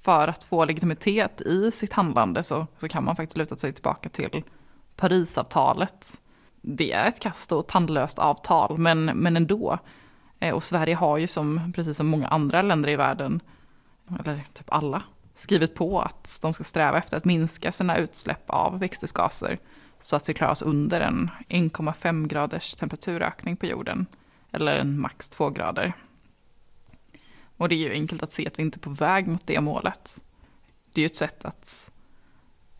för 0.02 0.28
att 0.28 0.44
få 0.44 0.66
legitimitet 0.66 1.42
i 1.42 1.72
sitt 1.72 1.94
handlande 1.94 2.44
så, 2.44 2.68
så 2.78 2.88
kan 2.88 3.04
man 3.04 3.16
faktiskt 3.16 3.38
luta 3.38 3.58
sig 3.58 3.72
tillbaka 3.72 4.10
till 4.10 4.44
Parisavtalet. 4.96 6.22
Det 6.62 6.92
är 6.92 7.08
ett 7.08 7.20
kast 7.20 7.52
och 7.52 7.68
tandlöst 7.68 8.20
avtal, 8.20 8.78
men, 8.78 9.06
men 9.06 9.38
ändå. 9.38 9.80
Eh, 10.40 10.54
och 10.54 10.64
Sverige 10.64 10.96
har 10.96 11.18
ju 11.18 11.28
som, 11.28 11.74
precis 11.76 11.98
som 11.98 12.08
många 12.08 12.28
andra 12.28 12.62
länder 12.62 12.90
i 12.90 12.96
världen, 12.96 13.42
eller 14.20 14.48
typ 14.54 14.72
alla, 14.74 15.04
skrivit 15.34 15.76
på 15.76 16.02
att 16.02 16.40
de 16.42 16.54
ska 16.54 16.64
sträva 16.64 16.98
efter 16.98 17.18
att 17.18 17.26
minska 17.26 17.72
sina 17.72 17.98
utsläpp 17.98 18.50
av 18.50 18.80
växthusgaser 18.80 19.60
så 20.00 20.16
att 20.16 20.30
vi 20.30 20.34
klarar 20.34 20.52
oss 20.52 20.62
under 20.62 21.02
en 21.02 21.30
1,5 21.50 22.28
graders 22.28 22.76
temperaturökning 22.76 23.58
på 23.58 23.66
jorden, 23.66 24.06
eller 24.52 24.76
en 24.76 25.00
max 25.00 25.30
2 25.30 25.50
grader. 25.50 25.94
Och 27.58 27.70
det 27.70 27.76
är 27.76 27.80
ju 27.80 27.92
enkelt 27.92 28.24
att 28.24 28.32
se 28.32 28.48
att 28.48 28.60
vi 28.60 28.64
inte 28.64 28.78
är 28.78 28.82
på 28.82 28.90
väg 28.90 29.28
mot 29.28 29.48
det 29.48 29.62
målet. 29.62 30.24
Det 30.94 31.02
är 31.02 31.04
ju 31.04 31.06
ett 31.06 31.16
sätt 31.16 31.46
att 31.46 31.92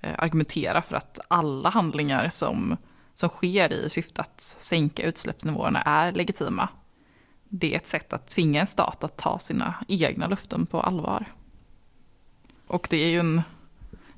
eh, 0.02 0.16
argumentera 0.18 0.82
för 0.82 0.96
att 0.96 1.20
alla 1.28 1.70
handlingar 1.70 2.30
som, 2.30 2.78
som 3.14 3.30
sker 3.30 3.74
i 3.74 3.90
syfte 3.90 4.22
att 4.22 4.42
sänka 4.42 5.04
utsläppsnivåerna 5.04 5.82
är 5.82 6.12
legitima. 6.12 6.70
Det 7.50 7.74
är 7.74 7.78
ett 7.78 7.88
sätt 7.88 8.14
att 8.14 8.28
tvinga 8.28 8.62
en 8.62 8.68
stat 8.68 9.04
att 9.04 9.18
ta 9.18 9.40
sina 9.40 9.76
egna 9.88 10.28
löften 10.28 10.66
på 10.66 10.82
allvar. 10.82 11.26
Och 12.68 12.88
det 12.90 12.98
är 12.98 13.10
ju 13.10 13.20
en 13.20 13.42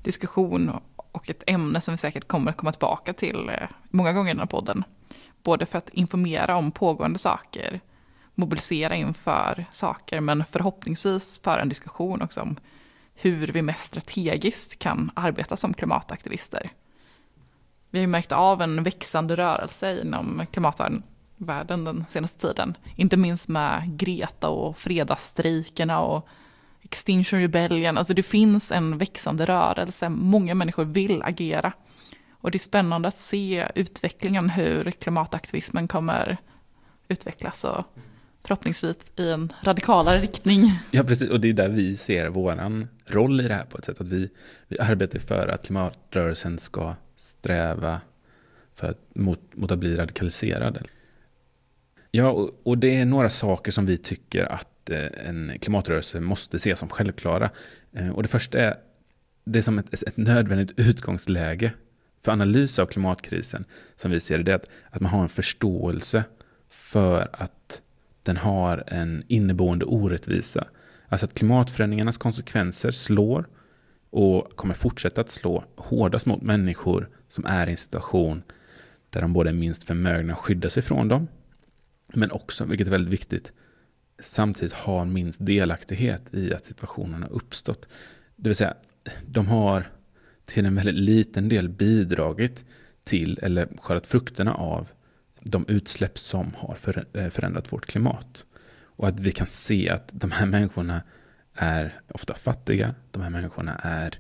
diskussion 0.04 0.72
och 0.96 1.30
ett 1.30 1.44
ämne 1.48 1.82
som 1.82 1.94
vi 1.94 1.98
säkert 1.98 2.28
kommer 2.28 2.52
att 2.52 2.58
komma 2.58 2.72
tillbaka 2.72 3.14
till 3.14 3.50
eh, 3.50 3.70
många 3.90 4.14
gånger 4.14 4.30
i 4.30 4.34
den 4.34 4.40
här 4.40 4.48
podden. 4.48 4.84
Både 5.44 5.66
för 5.66 5.78
att 5.78 5.90
informera 5.90 6.56
om 6.56 6.72
pågående 6.72 7.20
saker, 7.20 7.82
mobilisera 8.36 8.96
inför 8.96 9.66
saker, 9.72 10.20
men 10.20 10.46
förhoppningsvis 10.46 11.42
föra 11.44 11.62
en 11.62 11.70
diskussion 11.70 12.22
också 12.22 12.42
om 12.42 12.56
hur 13.14 13.48
vi 13.48 13.62
mest 13.62 13.84
strategiskt 13.84 14.80
kan 14.80 15.12
arbeta 15.14 15.56
som 15.56 15.74
klimataktivister. 15.74 16.72
Vi 17.90 18.00
har 18.00 18.02
ju 18.02 18.08
märkt 18.08 18.32
av 18.32 18.62
en 18.62 18.84
växande 18.84 19.36
rörelse 19.36 20.02
inom 20.02 20.46
klimatvärlden 20.52 21.04
världen 21.40 21.84
den 21.84 22.06
senaste 22.10 22.48
tiden. 22.48 22.78
Inte 22.96 23.18
minst 23.18 23.48
med 23.48 23.98
Greta 23.98 24.50
och 24.50 24.78
fredagsstrejkerna 24.78 26.00
och 26.00 26.28
Extinction 26.82 27.40
Rebellion, 27.40 27.98
alltså 27.98 28.14
det 28.14 28.24
finns 28.24 28.72
en 28.72 28.98
växande 28.98 29.46
rörelse, 29.46 30.10
många 30.10 30.56
människor 30.56 30.86
vill 30.86 31.22
agera. 31.22 31.74
Och 32.32 32.52
det 32.52 32.56
är 32.56 32.60
spännande 32.60 33.08
att 33.08 33.18
se 33.18 33.68
utvecklingen, 33.76 34.50
hur 34.50 34.92
klimataktivismen 34.92 35.88
kommer 35.88 36.38
utvecklas 37.08 37.64
och 37.64 37.86
förhoppningsvis 38.44 38.98
i 39.16 39.30
en 39.30 39.54
radikalare 39.62 40.18
riktning. 40.18 40.80
Ja, 40.92 41.04
precis, 41.04 41.30
och 41.30 41.40
det 41.40 41.50
är 41.50 41.54
där 41.54 41.70
vi 41.70 41.98
ser 41.98 42.28
vår 42.28 42.88
roll 43.14 43.42
i 43.42 43.48
det 43.48 43.54
här 43.54 43.66
på 43.66 43.78
ett 43.78 43.86
sätt, 43.86 44.02
att 44.02 44.08
vi, 44.08 44.30
vi 44.68 44.80
arbetar 44.80 45.20
för 45.20 45.48
att 45.48 45.66
klimatrörelsen 45.66 46.60
ska 46.60 46.96
sträva 47.16 48.02
för 48.76 48.90
att, 48.90 49.16
mot, 49.16 49.40
mot 49.54 49.72
att 49.72 49.80
bli 49.80 49.96
radikaliserad. 49.96 50.88
Ja, 52.12 52.50
och, 52.64 52.78
det 52.78 52.96
är 52.96 53.06
några 53.06 53.30
saker 53.30 53.72
som 53.72 53.86
vi 53.86 53.98
tycker 53.98 54.46
att 54.46 54.90
eh, 54.90 55.28
en 55.28 55.54
klimatrörelse 55.62 56.20
måste 56.20 56.58
ses 56.58 56.80
som 56.80 56.90
självklara. 56.90 57.50
Eh, 57.94 58.10
och 58.10 58.24
det 58.24 58.30
första 58.30 58.60
är, 58.60 58.76
det 59.46 59.60
är 59.60 59.64
som 59.64 59.80
ett, 59.80 60.04
ett 60.04 60.18
nödvändigt 60.18 60.74
utgångsläge 60.76 61.74
för 62.24 62.32
analys 62.32 62.80
av 62.80 62.86
klimatkrisen, 62.86 63.66
som 63.96 64.12
vi 64.12 64.20
ser 64.20 64.40
det, 64.40 64.52
är 64.52 64.60
att, 64.90 65.02
man 65.02 65.12
har 65.12 65.22
en 65.22 65.30
förståelse 65.30 66.24
för 66.70 67.30
att 67.32 67.82
den 68.24 68.38
har 68.38 68.84
en 68.88 69.24
inneboende 69.28 69.86
orättvisa. 69.86 70.68
Alltså 71.08 71.26
att 71.26 71.34
klimatförändringarnas 71.34 72.18
konsekvenser 72.18 72.92
slår 72.92 73.48
och 74.10 74.56
kommer 74.56 74.74
fortsätta 74.74 75.22
att 75.22 75.30
slå 75.30 75.64
hårdast 75.76 76.26
mot 76.26 76.42
människor 76.42 77.10
som 77.28 77.46
är 77.46 77.68
i 77.68 77.72
en 77.72 77.78
situation 77.78 78.44
där 79.10 79.22
de 79.22 79.34
både 79.34 79.50
är 79.50 79.54
minst 79.54 79.84
förmögna 79.84 80.34
att 80.34 80.40
skydda 80.40 80.70
sig 80.70 80.84
från 80.84 81.08
dem, 81.08 81.28
men 82.14 82.32
också, 82.32 82.66
vilket 82.66 82.88
är 82.88 82.92
väldigt 82.92 83.14
viktigt, 83.14 83.52
samtidigt 84.20 84.74
har 84.74 85.06
minst 85.06 85.46
delaktighet 85.46 86.34
i 86.34 86.54
att 86.54 86.66
situationen 86.66 87.24
har 87.24 87.30
uppstått. 87.30 87.88
Det 88.36 88.50
vill 88.50 88.56
säga, 88.56 88.74
de 89.26 89.48
har 89.48 89.92
till 90.46 90.66
en 90.66 90.76
väldigt 90.76 90.96
liten 90.96 91.50
del 91.50 91.70
bidragit 91.70 92.66
till 93.04 93.40
eller 93.42 93.70
skördat 93.78 94.08
frukterna 94.08 94.54
av 94.54 94.90
de 95.42 95.66
utsläpp 95.68 96.18
som 96.18 96.54
har 96.58 96.78
eh, 97.14 97.30
förändrat 97.30 97.74
vårt 97.74 97.86
klimat. 97.86 98.46
Och 98.82 99.08
att 99.08 99.20
vi 99.20 99.32
kan 99.32 99.48
se 99.48 99.90
att 99.90 100.10
de 100.14 100.32
här 100.32 100.46
människorna 100.46 101.02
är 101.54 102.02
ofta 102.08 102.34
fattiga, 102.34 102.96
de 103.12 103.22
här 103.22 103.30
människorna 103.30 103.76
är 103.76 104.20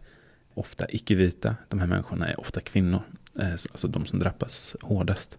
ofta 0.53 0.85
icke-vita, 0.89 1.55
de 1.67 1.79
här 1.79 1.87
människorna 1.87 2.27
är 2.27 2.39
ofta 2.39 2.61
kvinnor, 2.61 3.01
eh, 3.39 3.51
alltså 3.51 3.87
de 3.87 4.05
som 4.05 4.19
drabbas 4.19 4.75
hårdast. 4.81 5.37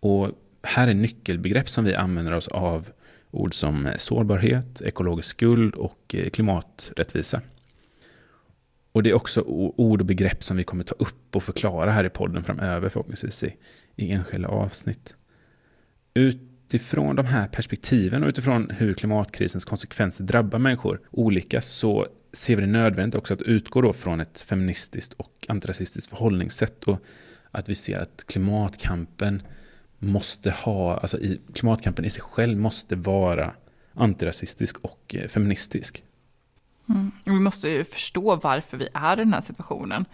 Och 0.00 0.30
här 0.64 0.88
är 0.88 0.94
nyckelbegrepp 0.94 1.68
som 1.68 1.84
vi 1.84 1.94
använder 1.94 2.32
oss 2.32 2.48
av 2.48 2.88
ord 3.30 3.54
som 3.54 3.88
sårbarhet, 3.98 4.80
ekologisk 4.80 5.28
skuld 5.28 5.74
och 5.74 6.14
eh, 6.14 6.30
klimaträttvisa. 6.30 7.40
Och 8.92 9.02
det 9.02 9.10
är 9.10 9.14
också 9.14 9.40
ord 9.76 10.00
och 10.00 10.06
begrepp 10.06 10.44
som 10.44 10.56
vi 10.56 10.64
kommer 10.64 10.84
ta 10.84 10.94
upp 10.98 11.36
och 11.36 11.42
förklara 11.42 11.90
här 11.90 12.04
i 12.04 12.08
podden 12.08 12.44
framöver 12.44 12.88
förhoppningsvis 12.88 13.42
i, 13.42 13.56
i 13.96 14.10
enskilda 14.10 14.48
avsnitt. 14.48 15.14
Utifrån 16.14 17.16
de 17.16 17.26
här 17.26 17.48
perspektiven 17.48 18.22
och 18.22 18.28
utifrån 18.28 18.70
hur 18.70 18.94
klimatkrisens 18.94 19.64
konsekvenser 19.64 20.24
drabbar 20.24 20.58
människor 20.58 21.00
olika 21.10 21.60
så 21.60 22.06
ser 22.32 22.56
vi 22.56 22.60
det 22.60 22.68
nödvändigt 22.68 23.18
också 23.18 23.34
att 23.34 23.42
utgå 23.42 23.80
då 23.80 23.92
från 23.92 24.20
ett 24.20 24.40
feministiskt 24.40 25.12
och 25.12 25.46
antirasistiskt 25.48 26.10
förhållningssätt 26.10 26.84
och 26.84 27.04
att 27.50 27.68
vi 27.68 27.74
ser 27.74 27.98
att 27.98 28.24
klimatkampen 28.26 29.42
måste 30.04 30.50
ha, 30.50 30.96
alltså 30.96 31.18
i, 31.18 31.40
klimatkampen 31.54 32.04
i 32.04 32.10
sig 32.10 32.22
själv 32.22 32.58
måste 32.58 32.96
vara 32.96 33.54
antirasistisk 33.94 34.76
och 34.78 35.14
eh, 35.18 35.28
feministisk. 35.28 36.04
Mm. 36.88 37.12
Vi 37.24 37.32
måste 37.40 37.68
ju 37.68 37.84
förstå 37.84 38.36
varför 38.36 38.76
vi 38.76 38.88
är 38.94 39.12
i 39.12 39.24
den 39.24 39.32
här 39.32 39.40
situationen. 39.40 40.04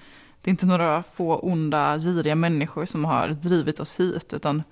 Det 0.42 0.48
är 0.48 0.52
inte 0.52 0.66
några 0.66 1.02
få 1.02 1.36
onda, 1.36 1.98
giriga 1.98 2.34
människor 2.34 2.86
som 2.86 3.04
har 3.04 3.28
drivit 3.28 3.80
oss 3.80 4.00
hit, 4.00 4.32
utan 4.32 4.62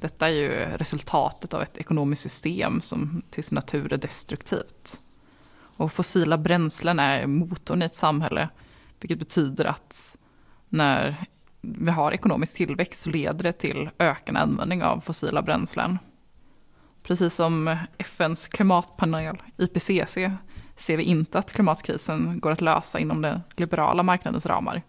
detta 0.00 0.28
är 0.28 0.32
ju 0.32 0.50
resultatet 0.76 1.54
av 1.54 1.62
ett 1.62 1.78
ekonomiskt 1.78 2.22
system 2.22 2.80
som 2.80 3.22
till 3.30 3.44
sin 3.44 3.54
natur 3.54 3.92
är 3.92 3.96
destruktivt. 3.96 5.00
Och 5.52 5.92
fossila 5.92 6.38
bränslen 6.38 6.98
är 6.98 7.26
motorn 7.26 7.82
i 7.82 7.84
ett 7.84 7.94
samhälle, 7.94 8.48
vilket 9.00 9.18
betyder 9.18 9.64
att 9.64 10.18
när 10.68 11.26
vi 11.60 11.90
har 11.90 12.12
ekonomisk 12.12 12.56
tillväxt 12.56 13.02
så 13.02 13.10
leder 13.10 13.42
det 13.42 13.52
till 13.52 13.90
ökad 13.98 14.36
användning 14.36 14.82
av 14.82 15.00
fossila 15.00 15.42
bränslen. 15.42 15.98
Precis 17.02 17.34
som 17.34 17.76
FNs 17.98 18.48
klimatpanel 18.48 19.36
IPCC 19.58 20.18
ser 20.76 20.96
vi 20.96 21.02
inte 21.02 21.38
att 21.38 21.52
klimatkrisen 21.52 22.40
går 22.40 22.50
att 22.50 22.60
lösa 22.60 22.98
inom 22.98 23.22
den 23.22 23.40
liberala 23.56 24.02
marknadens 24.02 24.46
ramar. 24.46 24.82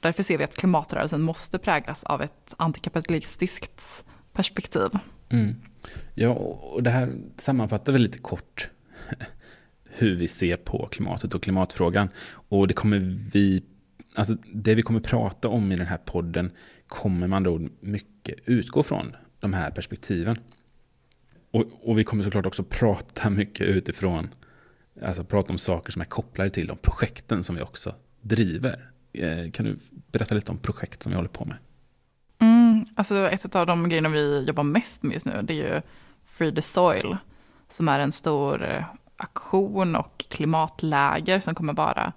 Därför 0.00 0.22
ser 0.22 0.38
vi 0.38 0.44
att 0.44 0.56
klimatrörelsen 0.56 1.22
måste 1.22 1.58
präglas 1.58 2.04
av 2.04 2.22
ett 2.22 2.54
antikapitalistiskt 2.56 4.04
perspektiv. 4.32 4.88
Mm. 5.28 5.54
Ja, 6.14 6.30
och 6.30 6.82
det 6.82 6.90
här 6.90 7.14
sammanfattar 7.36 7.92
väl 7.92 8.02
lite 8.02 8.18
kort 8.18 8.68
hur 9.84 10.16
vi 10.16 10.28
ser 10.28 10.56
på 10.56 10.86
klimatet 10.86 11.34
och 11.34 11.42
klimatfrågan. 11.42 12.08
Och 12.28 12.68
det 12.68 12.74
kommer 12.74 13.28
vi, 13.32 13.62
alltså 14.18 14.36
det 14.52 14.74
vi 14.74 14.82
kommer 14.82 15.00
prata 15.00 15.48
om 15.48 15.72
i 15.72 15.76
den 15.76 15.86
här 15.86 15.98
podden 15.98 16.50
kommer 16.88 17.26
man 17.26 17.42
då 17.42 17.60
mycket 17.80 18.38
utgå 18.44 18.82
från 18.82 19.16
de 19.40 19.52
här 19.52 19.70
perspektiven. 19.70 20.38
Och, 21.50 21.64
och 21.82 21.98
vi 21.98 22.04
kommer 22.04 22.24
såklart 22.24 22.46
också 22.46 22.62
prata 22.62 23.30
mycket 23.30 23.66
utifrån, 23.66 24.34
alltså 25.02 25.24
prata 25.24 25.52
om 25.52 25.58
saker 25.58 25.92
som 25.92 26.02
är 26.02 26.06
kopplade 26.06 26.50
till 26.50 26.66
de 26.66 26.76
projekten 26.76 27.44
som 27.44 27.56
vi 27.56 27.62
också 27.62 27.94
driver. 28.20 28.90
Eh, 29.12 29.50
kan 29.50 29.66
du 29.66 29.78
berätta 30.12 30.34
lite 30.34 30.52
om 30.52 30.58
projekt 30.58 31.02
som 31.02 31.12
vi 31.12 31.16
håller 31.16 31.28
på 31.28 31.44
med? 31.44 31.56
Mm, 32.38 32.86
alltså 32.94 33.30
ett 33.30 33.56
av 33.56 33.66
de 33.66 33.88
grejerna 33.88 34.08
vi 34.08 34.44
jobbar 34.44 34.62
mest 34.62 35.02
med 35.02 35.14
just 35.14 35.26
nu, 35.26 35.42
det 35.42 35.52
är 35.52 35.74
ju 35.74 35.82
Free 36.24 36.54
the 36.54 36.62
Soil, 36.62 37.16
som 37.68 37.88
är 37.88 37.98
en 37.98 38.12
stor 38.12 38.64
eh, 38.64 38.84
aktion 39.16 39.96
och 39.96 40.24
klimatläger 40.28 41.40
som 41.40 41.54
kommer 41.54 41.72
vara 41.72 42.12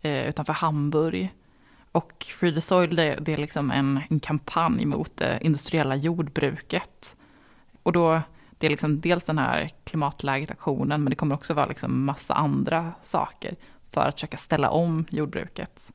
eh, 0.00 0.28
utanför 0.28 0.52
Hamburg. 0.52 1.32
Och 1.92 2.24
Free 2.24 2.54
the 2.54 2.60
Soil 2.60 2.96
det, 2.96 3.18
det 3.20 3.32
är 3.32 3.36
liksom 3.36 3.70
en, 3.70 4.00
en 4.10 4.20
kampanj 4.20 4.84
mot 4.84 5.16
det 5.16 5.38
industriella 5.42 5.96
jordbruket. 5.96 7.16
Och 7.82 7.92
då, 7.92 8.20
det 8.58 8.66
är 8.66 8.70
liksom 8.70 9.00
dels 9.00 9.24
den 9.24 9.38
här 9.38 9.70
klimatläget-aktionen, 9.84 11.04
men 11.04 11.10
det 11.10 11.16
kommer 11.16 11.34
också 11.34 11.54
vara 11.54 11.66
liksom 11.66 12.04
massa 12.04 12.34
andra 12.34 12.92
saker 13.02 13.56
för 13.90 14.00
att 14.00 14.14
försöka 14.14 14.36
ställa 14.36 14.70
om 14.70 15.04
jordbruket. 15.10 15.92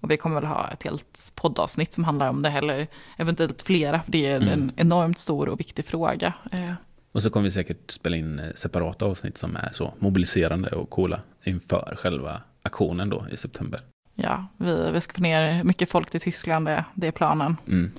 Och 0.00 0.10
vi 0.10 0.16
kommer 0.16 0.40
väl 0.40 0.44
ha 0.44 0.70
ett 0.70 0.82
helt 0.82 1.32
poddavsnitt 1.34 1.92
som 1.92 2.04
handlar 2.04 2.28
om 2.28 2.42
det, 2.42 2.50
eller 2.50 2.88
eventuellt 3.16 3.62
flera, 3.62 4.02
för 4.02 4.12
det 4.12 4.26
är 4.26 4.36
mm. 4.36 4.48
en 4.48 4.72
enormt 4.76 5.18
stor 5.18 5.48
och 5.48 5.60
viktig 5.60 5.84
fråga. 5.84 6.34
Eh, 6.52 6.72
och 7.12 7.22
så 7.22 7.30
kommer 7.30 7.44
vi 7.44 7.50
säkert 7.50 7.90
spela 7.90 8.16
in 8.16 8.38
eh, 8.38 8.52
separata 8.54 9.06
avsnitt 9.06 9.38
som 9.38 9.56
är 9.56 9.70
så 9.72 9.94
mobiliserande 9.98 10.68
och 10.68 10.90
coola 10.90 11.20
inför 11.44 11.94
själva 11.98 12.42
aktionen 12.62 13.08
då 13.08 13.26
i 13.32 13.36
september. 13.36 13.80
Ja, 14.22 14.46
vi, 14.56 14.90
vi 14.92 15.00
ska 15.00 15.14
få 15.14 15.22
ner 15.22 15.64
mycket 15.64 15.90
folk 15.90 16.10
till 16.10 16.20
Tyskland, 16.20 16.66
det, 16.66 16.84
det 16.94 17.06
är 17.06 17.12
planen. 17.12 17.56
Mm. 17.66 17.92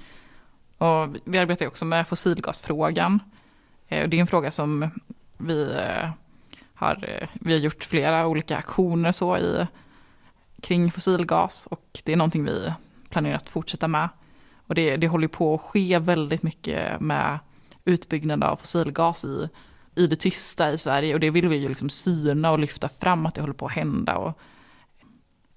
Och 0.77 1.15
vi 1.25 1.37
arbetar 1.37 1.67
också 1.67 1.85
med 1.85 2.07
fossilgasfrågan. 2.07 3.19
Eh, 3.87 4.09
det 4.09 4.17
är 4.17 4.21
en 4.21 4.27
fråga 4.27 4.51
som 4.51 4.89
vi 5.37 5.71
eh, 5.71 6.09
har, 6.73 7.27
vi 7.33 7.53
har 7.53 7.59
gjort 7.59 7.83
flera 7.83 8.27
olika 8.27 8.57
aktioner 8.57 9.11
så 9.11 9.37
i, 9.37 9.67
kring 10.61 10.91
fossilgas 10.91 11.67
och 11.71 12.01
det 12.03 12.13
är 12.13 12.17
någonting 12.17 12.43
vi 12.43 12.73
planerar 13.09 13.35
att 13.35 13.49
fortsätta 13.49 13.87
med. 13.87 14.09
Och 14.67 14.75
det, 14.75 14.97
det 14.97 15.07
håller 15.07 15.27
på 15.27 15.55
att 15.55 15.61
ske 15.61 15.99
väldigt 15.99 16.43
mycket 16.43 16.99
med 16.99 17.39
utbyggnad 17.85 18.43
av 18.43 18.55
fossilgas 18.55 19.25
i, 19.25 19.49
i 19.95 20.07
det 20.07 20.15
tysta 20.15 20.71
i 20.71 20.77
Sverige. 20.77 21.13
Och 21.13 21.19
det 21.19 21.29
vill 21.29 21.47
vi 21.47 21.55
ju 21.55 21.69
liksom 21.69 21.89
syna 21.89 22.51
och 22.51 22.59
lyfta 22.59 22.89
fram 22.89 23.25
att 23.25 23.35
det 23.35 23.41
håller 23.41 23.53
på 23.53 23.65
att 23.65 23.71
hända. 23.71 24.17
Och 24.17 24.39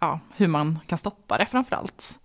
ja, 0.05 0.21
hur 0.37 0.49
man 0.49 0.79
kan 0.87 0.99
stoppa 0.99 1.39
det 1.39 1.47
framförallt. 1.47 2.21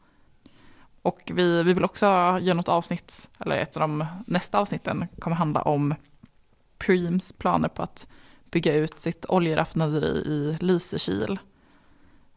Och 1.02 1.32
vi, 1.34 1.64
vi 1.64 1.74
vill 1.74 1.84
också 1.84 2.06
göra 2.42 2.54
något 2.54 2.70
avsnitt, 2.70 3.30
eller 3.40 3.58
ett 3.58 3.78
av 3.78 3.82
de 3.82 4.06
nästa 4.28 4.60
avsnitten 4.60 5.08
kommer 5.20 5.36
handla 5.36 5.62
om 5.62 5.96
Preems 6.78 7.34
planer 7.34 7.70
på 7.70 7.84
att 7.84 8.08
bygga 8.52 8.76
ut 8.76 9.00
sitt 9.00 9.26
oljeraffinaderi 9.30 10.08
i 10.08 10.58
Lysekil. 10.60 11.40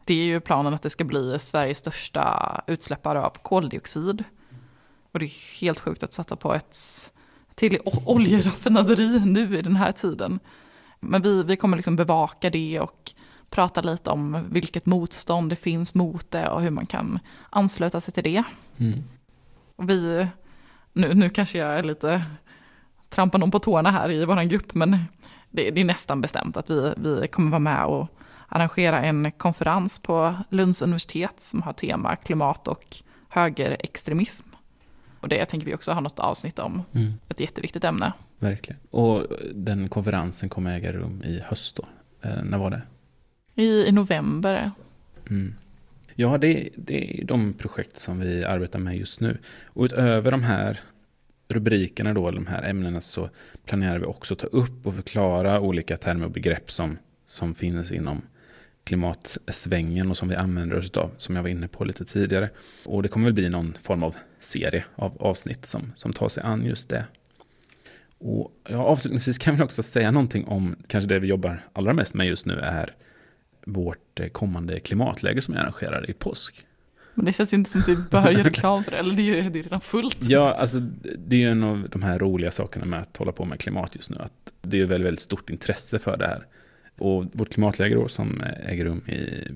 Det 0.05 0.13
är 0.13 0.25
ju 0.25 0.39
planen 0.39 0.73
att 0.73 0.81
det 0.81 0.89
ska 0.89 1.03
bli 1.03 1.39
Sveriges 1.39 1.77
största 1.77 2.63
utsläppare 2.67 3.21
av 3.21 3.29
koldioxid. 3.29 4.23
Och 5.11 5.19
det 5.19 5.25
är 5.25 5.61
helt 5.61 5.79
sjukt 5.79 6.03
att 6.03 6.13
sätta 6.13 6.35
på 6.35 6.53
ett 6.53 6.77
till 7.55 7.79
oljeraffinaderi 8.05 9.19
nu 9.19 9.59
i 9.59 9.61
den 9.61 9.75
här 9.75 9.91
tiden. 9.91 10.39
Men 10.99 11.21
vi, 11.21 11.43
vi 11.43 11.55
kommer 11.55 11.77
liksom 11.77 11.95
bevaka 11.95 12.49
det 12.49 12.79
och 12.79 13.13
prata 13.53 13.81
lite 13.81 14.09
om 14.09 14.47
vilket 14.49 14.85
motstånd 14.85 15.49
det 15.49 15.55
finns 15.55 15.93
mot 15.93 16.31
det 16.31 16.49
och 16.49 16.61
hur 16.61 16.69
man 16.69 16.85
kan 16.85 17.19
ansluta 17.49 18.01
sig 18.01 18.13
till 18.13 18.23
det. 18.23 18.43
Mm. 18.77 19.03
Vi, 19.77 20.27
nu, 20.93 21.13
nu 21.13 21.29
kanske 21.29 21.57
jag 21.57 21.79
är 21.79 21.83
lite 21.83 22.23
trampar 23.09 23.39
någon 23.39 23.51
på 23.51 23.59
tårna 23.59 23.91
här 23.91 24.11
i 24.11 24.25
vår 24.25 24.43
grupp, 24.43 24.73
men 24.73 24.91
det, 25.49 25.71
det, 25.71 25.81
är 25.81 25.85
nästan 25.85 26.21
bestämt 26.21 26.57
att 26.57 26.69
vi, 26.69 26.93
vi 26.97 27.27
kommer 27.27 27.51
vara 27.51 27.59
med 27.59 27.85
och 27.85 28.07
arrangera 28.47 29.01
en 29.01 29.31
konferens 29.31 29.99
på 29.99 30.35
Lunds 30.49 30.81
universitet 30.81 31.41
som 31.41 31.61
har 31.61 31.73
tema 31.73 32.15
klimat 32.15 32.67
och 32.67 32.97
högerextremism. 33.29 34.47
Och 35.19 35.29
det 35.29 35.45
tänker 35.45 35.67
vi 35.67 35.75
också 35.75 35.91
ha 35.91 36.01
något 36.01 36.19
avsnitt 36.19 36.59
om. 36.59 36.83
Mm. 36.91 37.13
Ett 37.29 37.39
jätteviktigt 37.39 37.83
ämne. 37.83 38.13
Verkligen. 38.39 38.79
Och 38.91 39.27
den 39.53 39.89
konferensen 39.89 40.49
kommer 40.49 40.77
äga 40.77 40.93
rum 40.93 41.21
i 41.25 41.39
höst 41.39 41.75
då? 41.75 41.85
Eh, 42.29 42.43
när 42.43 42.57
var 42.57 42.69
det? 42.69 42.81
I, 43.55 43.65
i 43.65 43.91
november. 43.91 44.71
Mm. 45.29 45.55
Ja, 46.15 46.37
det, 46.37 46.69
det 46.75 47.21
är 47.21 47.25
de 47.25 47.53
projekt 47.53 47.99
som 47.99 48.19
vi 48.19 48.45
arbetar 48.45 48.79
med 48.79 48.97
just 48.97 49.19
nu. 49.19 49.37
Och 49.65 49.85
utöver 49.85 50.31
de 50.31 50.43
här 50.43 50.79
rubrikerna 51.47 52.13
då, 52.13 52.31
de 52.31 52.47
här 52.47 52.63
ämnena, 52.63 53.01
så 53.01 53.29
planerar 53.65 53.99
vi 53.99 54.05
också 54.05 54.33
att 54.33 54.39
ta 54.39 54.47
upp 54.47 54.87
och 54.87 54.95
förklara 54.95 55.59
olika 55.59 55.97
termer 55.97 56.25
och 56.25 56.31
begrepp 56.31 56.71
som, 56.71 56.97
som 57.27 57.55
finns 57.55 57.91
inom 57.91 58.21
klimatsvängen 58.83 60.09
och 60.09 60.17
som 60.17 60.29
vi 60.29 60.35
använder 60.35 60.77
oss 60.77 60.91
av, 60.91 61.11
som 61.17 61.35
jag 61.35 61.43
var 61.43 61.49
inne 61.49 61.67
på 61.67 61.83
lite 61.83 62.05
tidigare. 62.05 62.49
Och 62.85 63.03
det 63.03 63.09
kommer 63.09 63.25
väl 63.25 63.33
bli 63.33 63.49
någon 63.49 63.77
form 63.81 64.03
av 64.03 64.15
serie 64.39 64.85
av 64.95 65.17
avsnitt 65.19 65.65
som, 65.65 65.93
som 65.95 66.13
tar 66.13 66.29
sig 66.29 66.43
an 66.43 66.65
just 66.65 66.89
det. 66.89 67.05
Och 68.17 68.51
ja, 68.69 68.77
avslutningsvis 68.77 69.37
kan 69.37 69.55
vi 69.55 69.63
också 69.63 69.83
säga 69.83 70.11
någonting 70.11 70.45
om 70.45 70.75
kanske 70.87 71.07
det 71.07 71.19
vi 71.19 71.27
jobbar 71.27 71.61
allra 71.73 71.93
mest 71.93 72.13
med 72.13 72.27
just 72.27 72.45
nu 72.45 72.59
är 72.59 72.95
vårt 73.65 74.19
eh, 74.19 74.27
kommande 74.27 74.79
klimatläge 74.79 75.41
som 75.41 75.53
vi 75.53 75.59
arrangerar 75.59 76.09
i 76.09 76.13
påsk. 76.13 76.65
Men 77.13 77.25
det 77.25 77.33
känns 77.33 77.53
ju 77.53 77.57
inte 77.57 77.69
som 77.69 77.79
att 77.79 77.85
du 77.85 77.95
bör 77.95 78.31
göra 78.31 78.43
reklam 78.43 78.83
för 78.83 78.91
det, 78.91 78.97
eller 78.97 79.15
det 79.15 79.21
är 79.21 79.41
ju 79.43 79.49
redan 79.49 79.81
fullt. 79.81 80.17
Ja, 80.21 80.53
alltså 80.53 80.79
det 81.17 81.35
är 81.35 81.39
ju 81.39 81.49
en 81.49 81.63
av 81.63 81.87
de 81.91 82.03
här 82.03 82.19
roliga 82.19 82.51
sakerna 82.51 82.85
med 82.85 83.01
att 83.01 83.17
hålla 83.17 83.31
på 83.31 83.45
med 83.45 83.59
klimat 83.59 83.95
just 83.95 84.09
nu, 84.09 84.17
att 84.19 84.53
det 84.61 84.81
är 84.81 84.85
väldigt, 84.85 85.07
väldigt 85.07 85.23
stort 85.23 85.49
intresse 85.49 85.99
för 85.99 86.17
det 86.17 86.27
här. 86.27 86.45
Och 86.97 87.25
vårt 87.33 87.49
klimatläger 87.49 87.95
då, 87.95 88.07
som 88.07 88.41
äger 88.41 88.85
rum 88.85 89.01
i, 89.07 89.47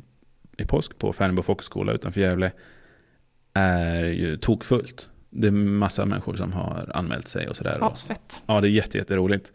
i 0.64 0.66
påsk 0.66 0.98
på 0.98 1.14
Färnebo 1.14 1.42
folkhögskola 1.42 1.94
utanför 1.94 2.22
Gävle 2.22 2.52
är 3.54 4.04
ju 4.04 4.38
tokfullt. 4.38 5.10
Det 5.30 5.48
är 5.48 5.52
massa 5.52 6.06
människor 6.06 6.36
som 6.36 6.54
har 6.54 6.92
anmält 6.94 7.28
sig 7.28 7.48
och 7.50 7.56
sådär. 7.56 7.78
Asfett. 7.92 8.44
Ja, 8.46 8.62
det 8.62 8.68
är 8.68 8.96
jätteroligt. 8.96 9.52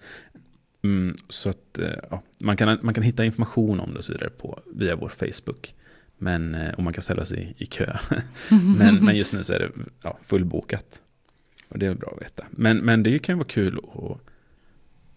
Mm, 0.82 1.14
så 1.28 1.50
att 1.50 1.78
eh, 1.78 1.90
ja, 2.10 2.22
man, 2.38 2.56
kan, 2.56 2.78
man 2.82 2.94
kan 2.94 3.02
hitta 3.04 3.24
information 3.24 3.80
om 3.80 3.92
det 3.92 3.98
och 3.98 4.04
så 4.04 4.12
vidare 4.12 4.30
på, 4.30 4.60
via 4.74 4.96
vår 4.96 5.08
Facebook. 5.08 5.74
Men, 6.18 6.54
eh, 6.54 6.74
och 6.74 6.82
man 6.82 6.92
kan 6.92 7.02
ställa 7.02 7.24
sig 7.24 7.54
i 7.58 7.66
kö. 7.66 7.96
men, 8.78 9.04
men 9.04 9.16
just 9.16 9.32
nu 9.32 9.44
så 9.44 9.52
är 9.52 9.58
det 9.58 9.70
ja, 10.02 10.18
fullbokat. 10.26 11.00
Och 11.68 11.78
det 11.78 11.86
är 11.86 11.94
bra 11.94 12.12
att 12.16 12.22
veta. 12.22 12.44
Men, 12.50 12.78
men 12.78 13.02
det 13.02 13.18
kan 13.18 13.32
ju 13.32 13.36
vara 13.36 13.48
kul 13.48 13.78
att 13.78 14.20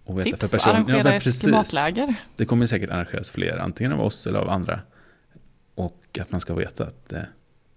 och 0.06 0.20
veta 0.20 0.30
Tips, 0.30 0.40
för 0.40 0.58
person. 0.58 0.72
arrangera 0.74 1.14
ett 1.14 1.24
precis. 1.24 1.42
klimatläger. 1.42 2.16
Det 2.36 2.46
kommer 2.46 2.66
säkert 2.66 2.90
arrangeras 2.90 3.30
fler, 3.30 3.58
antingen 3.58 3.92
av 3.92 4.02
oss 4.02 4.28
eller 4.28 4.40
av 4.40 4.50
andra. 4.50 4.80
Och 5.76 6.20
att 6.22 6.32
man 6.32 6.42
ska 6.42 6.56
veta 6.56 6.84
att 6.84 7.14
eh, 7.14 7.20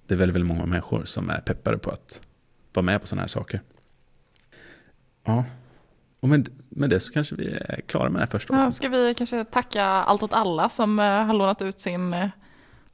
det 0.07 0.15
är 0.15 0.19
väldigt, 0.19 0.35
väldigt 0.35 0.49
många 0.49 0.67
människor 0.67 1.05
som 1.05 1.31
är 1.31 1.41
peppade 1.41 1.79
på 1.79 1.91
att 1.91 2.21
vara 2.73 2.85
med 2.85 3.01
på 3.01 3.07
sådana 3.07 3.23
här 3.23 3.29
saker. 3.29 3.61
Ja, 5.25 5.45
och 6.21 6.29
med, 6.29 6.49
med 6.69 6.91
det 6.91 7.01
så 7.01 7.13
kanske 7.13 7.35
vi 7.35 7.47
är 7.53 7.81
klara 7.87 8.11
med 8.11 8.15
det 8.21 8.25
här 8.25 8.31
första 8.31 8.55
Ja, 8.55 8.57
avsnittet. 8.57 8.75
ska 8.77 8.89
vi 8.89 9.15
kanske 9.15 9.45
tacka 9.45 9.85
Allt 9.85 10.23
åt 10.23 10.33
alla 10.33 10.69
som 10.69 10.99
eh, 10.99 11.05
har 11.25 11.35
lånat 11.35 11.63
ut 11.63 11.81
sin 11.81 12.15
eh, 12.15 12.29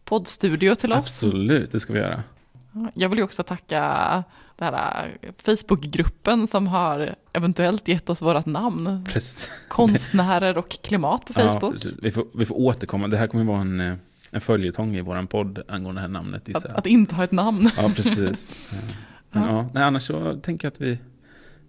poddstudio 0.04 0.74
till 0.74 0.92
oss. 0.92 0.98
Absolut, 0.98 1.72
det 1.72 1.80
ska 1.80 1.92
vi 1.92 1.98
göra. 1.98 2.22
Jag 2.94 3.08
vill 3.08 3.18
ju 3.18 3.24
också 3.24 3.42
tacka 3.42 3.80
den 4.56 4.74
här 4.74 5.16
eh, 5.22 5.30
Facebookgruppen 5.38 6.46
som 6.46 6.66
har 6.66 7.14
eventuellt 7.32 7.88
gett 7.88 8.10
oss 8.10 8.22
vårt 8.22 8.46
namn. 8.46 9.04
Precis. 9.08 9.64
Konstnärer 9.68 10.58
och 10.58 10.68
klimat 10.68 11.24
på 11.26 11.32
Ja, 11.40 11.50
Facebook. 11.52 11.72
precis. 11.72 11.92
vi, 12.02 12.10
får, 12.10 12.26
vi 12.34 12.46
får 12.46 12.54
återkomma. 12.60 13.08
Det 13.08 13.16
här 13.16 13.26
kommer 13.26 13.44
vara 13.44 13.60
en, 13.60 13.80
en 14.30 14.40
följetong 14.40 14.96
i 14.96 15.00
vår 15.00 15.26
podd 15.26 15.62
angående 15.68 15.98
det 16.00 16.02
här 16.02 16.08
namnet. 16.08 16.56
att, 16.56 16.64
att 16.64 16.86
inte 16.86 17.14
ha 17.14 17.24
ett 17.24 17.32
namn. 17.32 17.70
Ja, 17.76 17.90
precis. 17.96 18.48
Ja. 18.70 18.76
Men, 19.30 19.42
Ja. 19.42 19.48
ja. 19.50 19.68
Nej, 19.74 19.82
annars 19.82 20.02
så 20.02 20.40
tänker 20.42 20.66
jag 20.66 20.72
att 20.72 20.80
vi, 20.80 20.98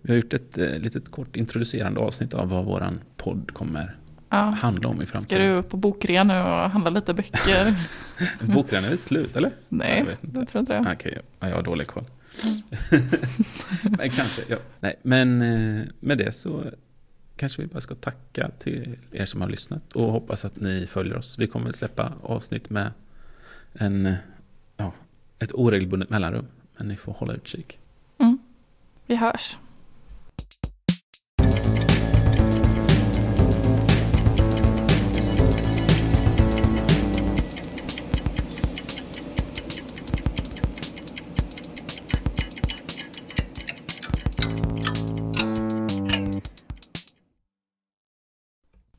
vi 0.05 0.11
har 0.13 0.15
gjort 0.15 0.33
ett 0.33 0.57
eh, 0.57 0.79
litet 0.79 1.11
kort 1.11 1.35
introducerande 1.35 1.99
avsnitt 1.99 2.33
av 2.33 2.49
vad 2.49 2.65
vår 2.65 2.93
podd 3.17 3.51
kommer 3.53 3.97
Ja. 4.29 4.37
handla 4.37 4.89
om 4.89 5.01
i 5.01 5.05
Ska 5.05 5.11
framtiden. 5.11 5.55
du 5.55 5.63
på 5.63 5.77
bokrea 5.77 6.23
nu 6.23 6.33
och 6.39 6.69
handla 6.69 6.89
lite 6.89 7.13
böcker? 7.13 7.75
Bokrean 8.53 8.83
är 8.83 8.89
väl 8.89 8.97
slut, 8.97 9.35
eller? 9.35 9.51
Nej, 9.69 9.97
Jag 9.99 10.05
vet 10.05 10.23
inte. 10.23 10.39
jag 10.39 10.47
tror 10.47 10.59
inte 10.59 10.73
det. 10.73 10.91
Okej, 10.93 11.19
ja, 11.39 11.47
jag 11.49 11.55
har 11.55 11.63
dålig 11.63 11.87
koll. 11.87 12.03
Mm. 12.43 12.61
men 13.97 14.09
kanske, 14.09 14.41
ja. 14.47 14.57
Nej, 14.79 14.95
men 15.01 15.41
eh, 15.41 15.83
med 15.99 16.17
det 16.17 16.31
så 16.31 16.63
kanske 17.35 17.61
vi 17.61 17.67
bara 17.67 17.81
ska 17.81 17.95
tacka 17.95 18.51
till 18.59 18.97
er 19.11 19.25
som 19.25 19.41
har 19.41 19.49
lyssnat 19.49 19.91
och 19.93 20.11
hoppas 20.11 20.45
att 20.45 20.55
ni 20.61 20.87
följer 20.87 21.17
oss. 21.17 21.39
Vi 21.39 21.47
kommer 21.47 21.69
att 21.69 21.75
släppa 21.75 22.13
avsnitt 22.23 22.69
med 22.69 22.91
en, 23.73 24.13
ja, 24.77 24.91
ett 25.39 25.51
oregelbundet 25.53 26.09
mellanrum, 26.09 26.47
men 26.77 26.87
ni 26.87 26.95
får 26.95 27.13
hålla 27.13 27.33
utkik. 27.33 27.79
Mm. 28.17 28.37
Vi 29.05 29.15
hörs. 29.15 29.57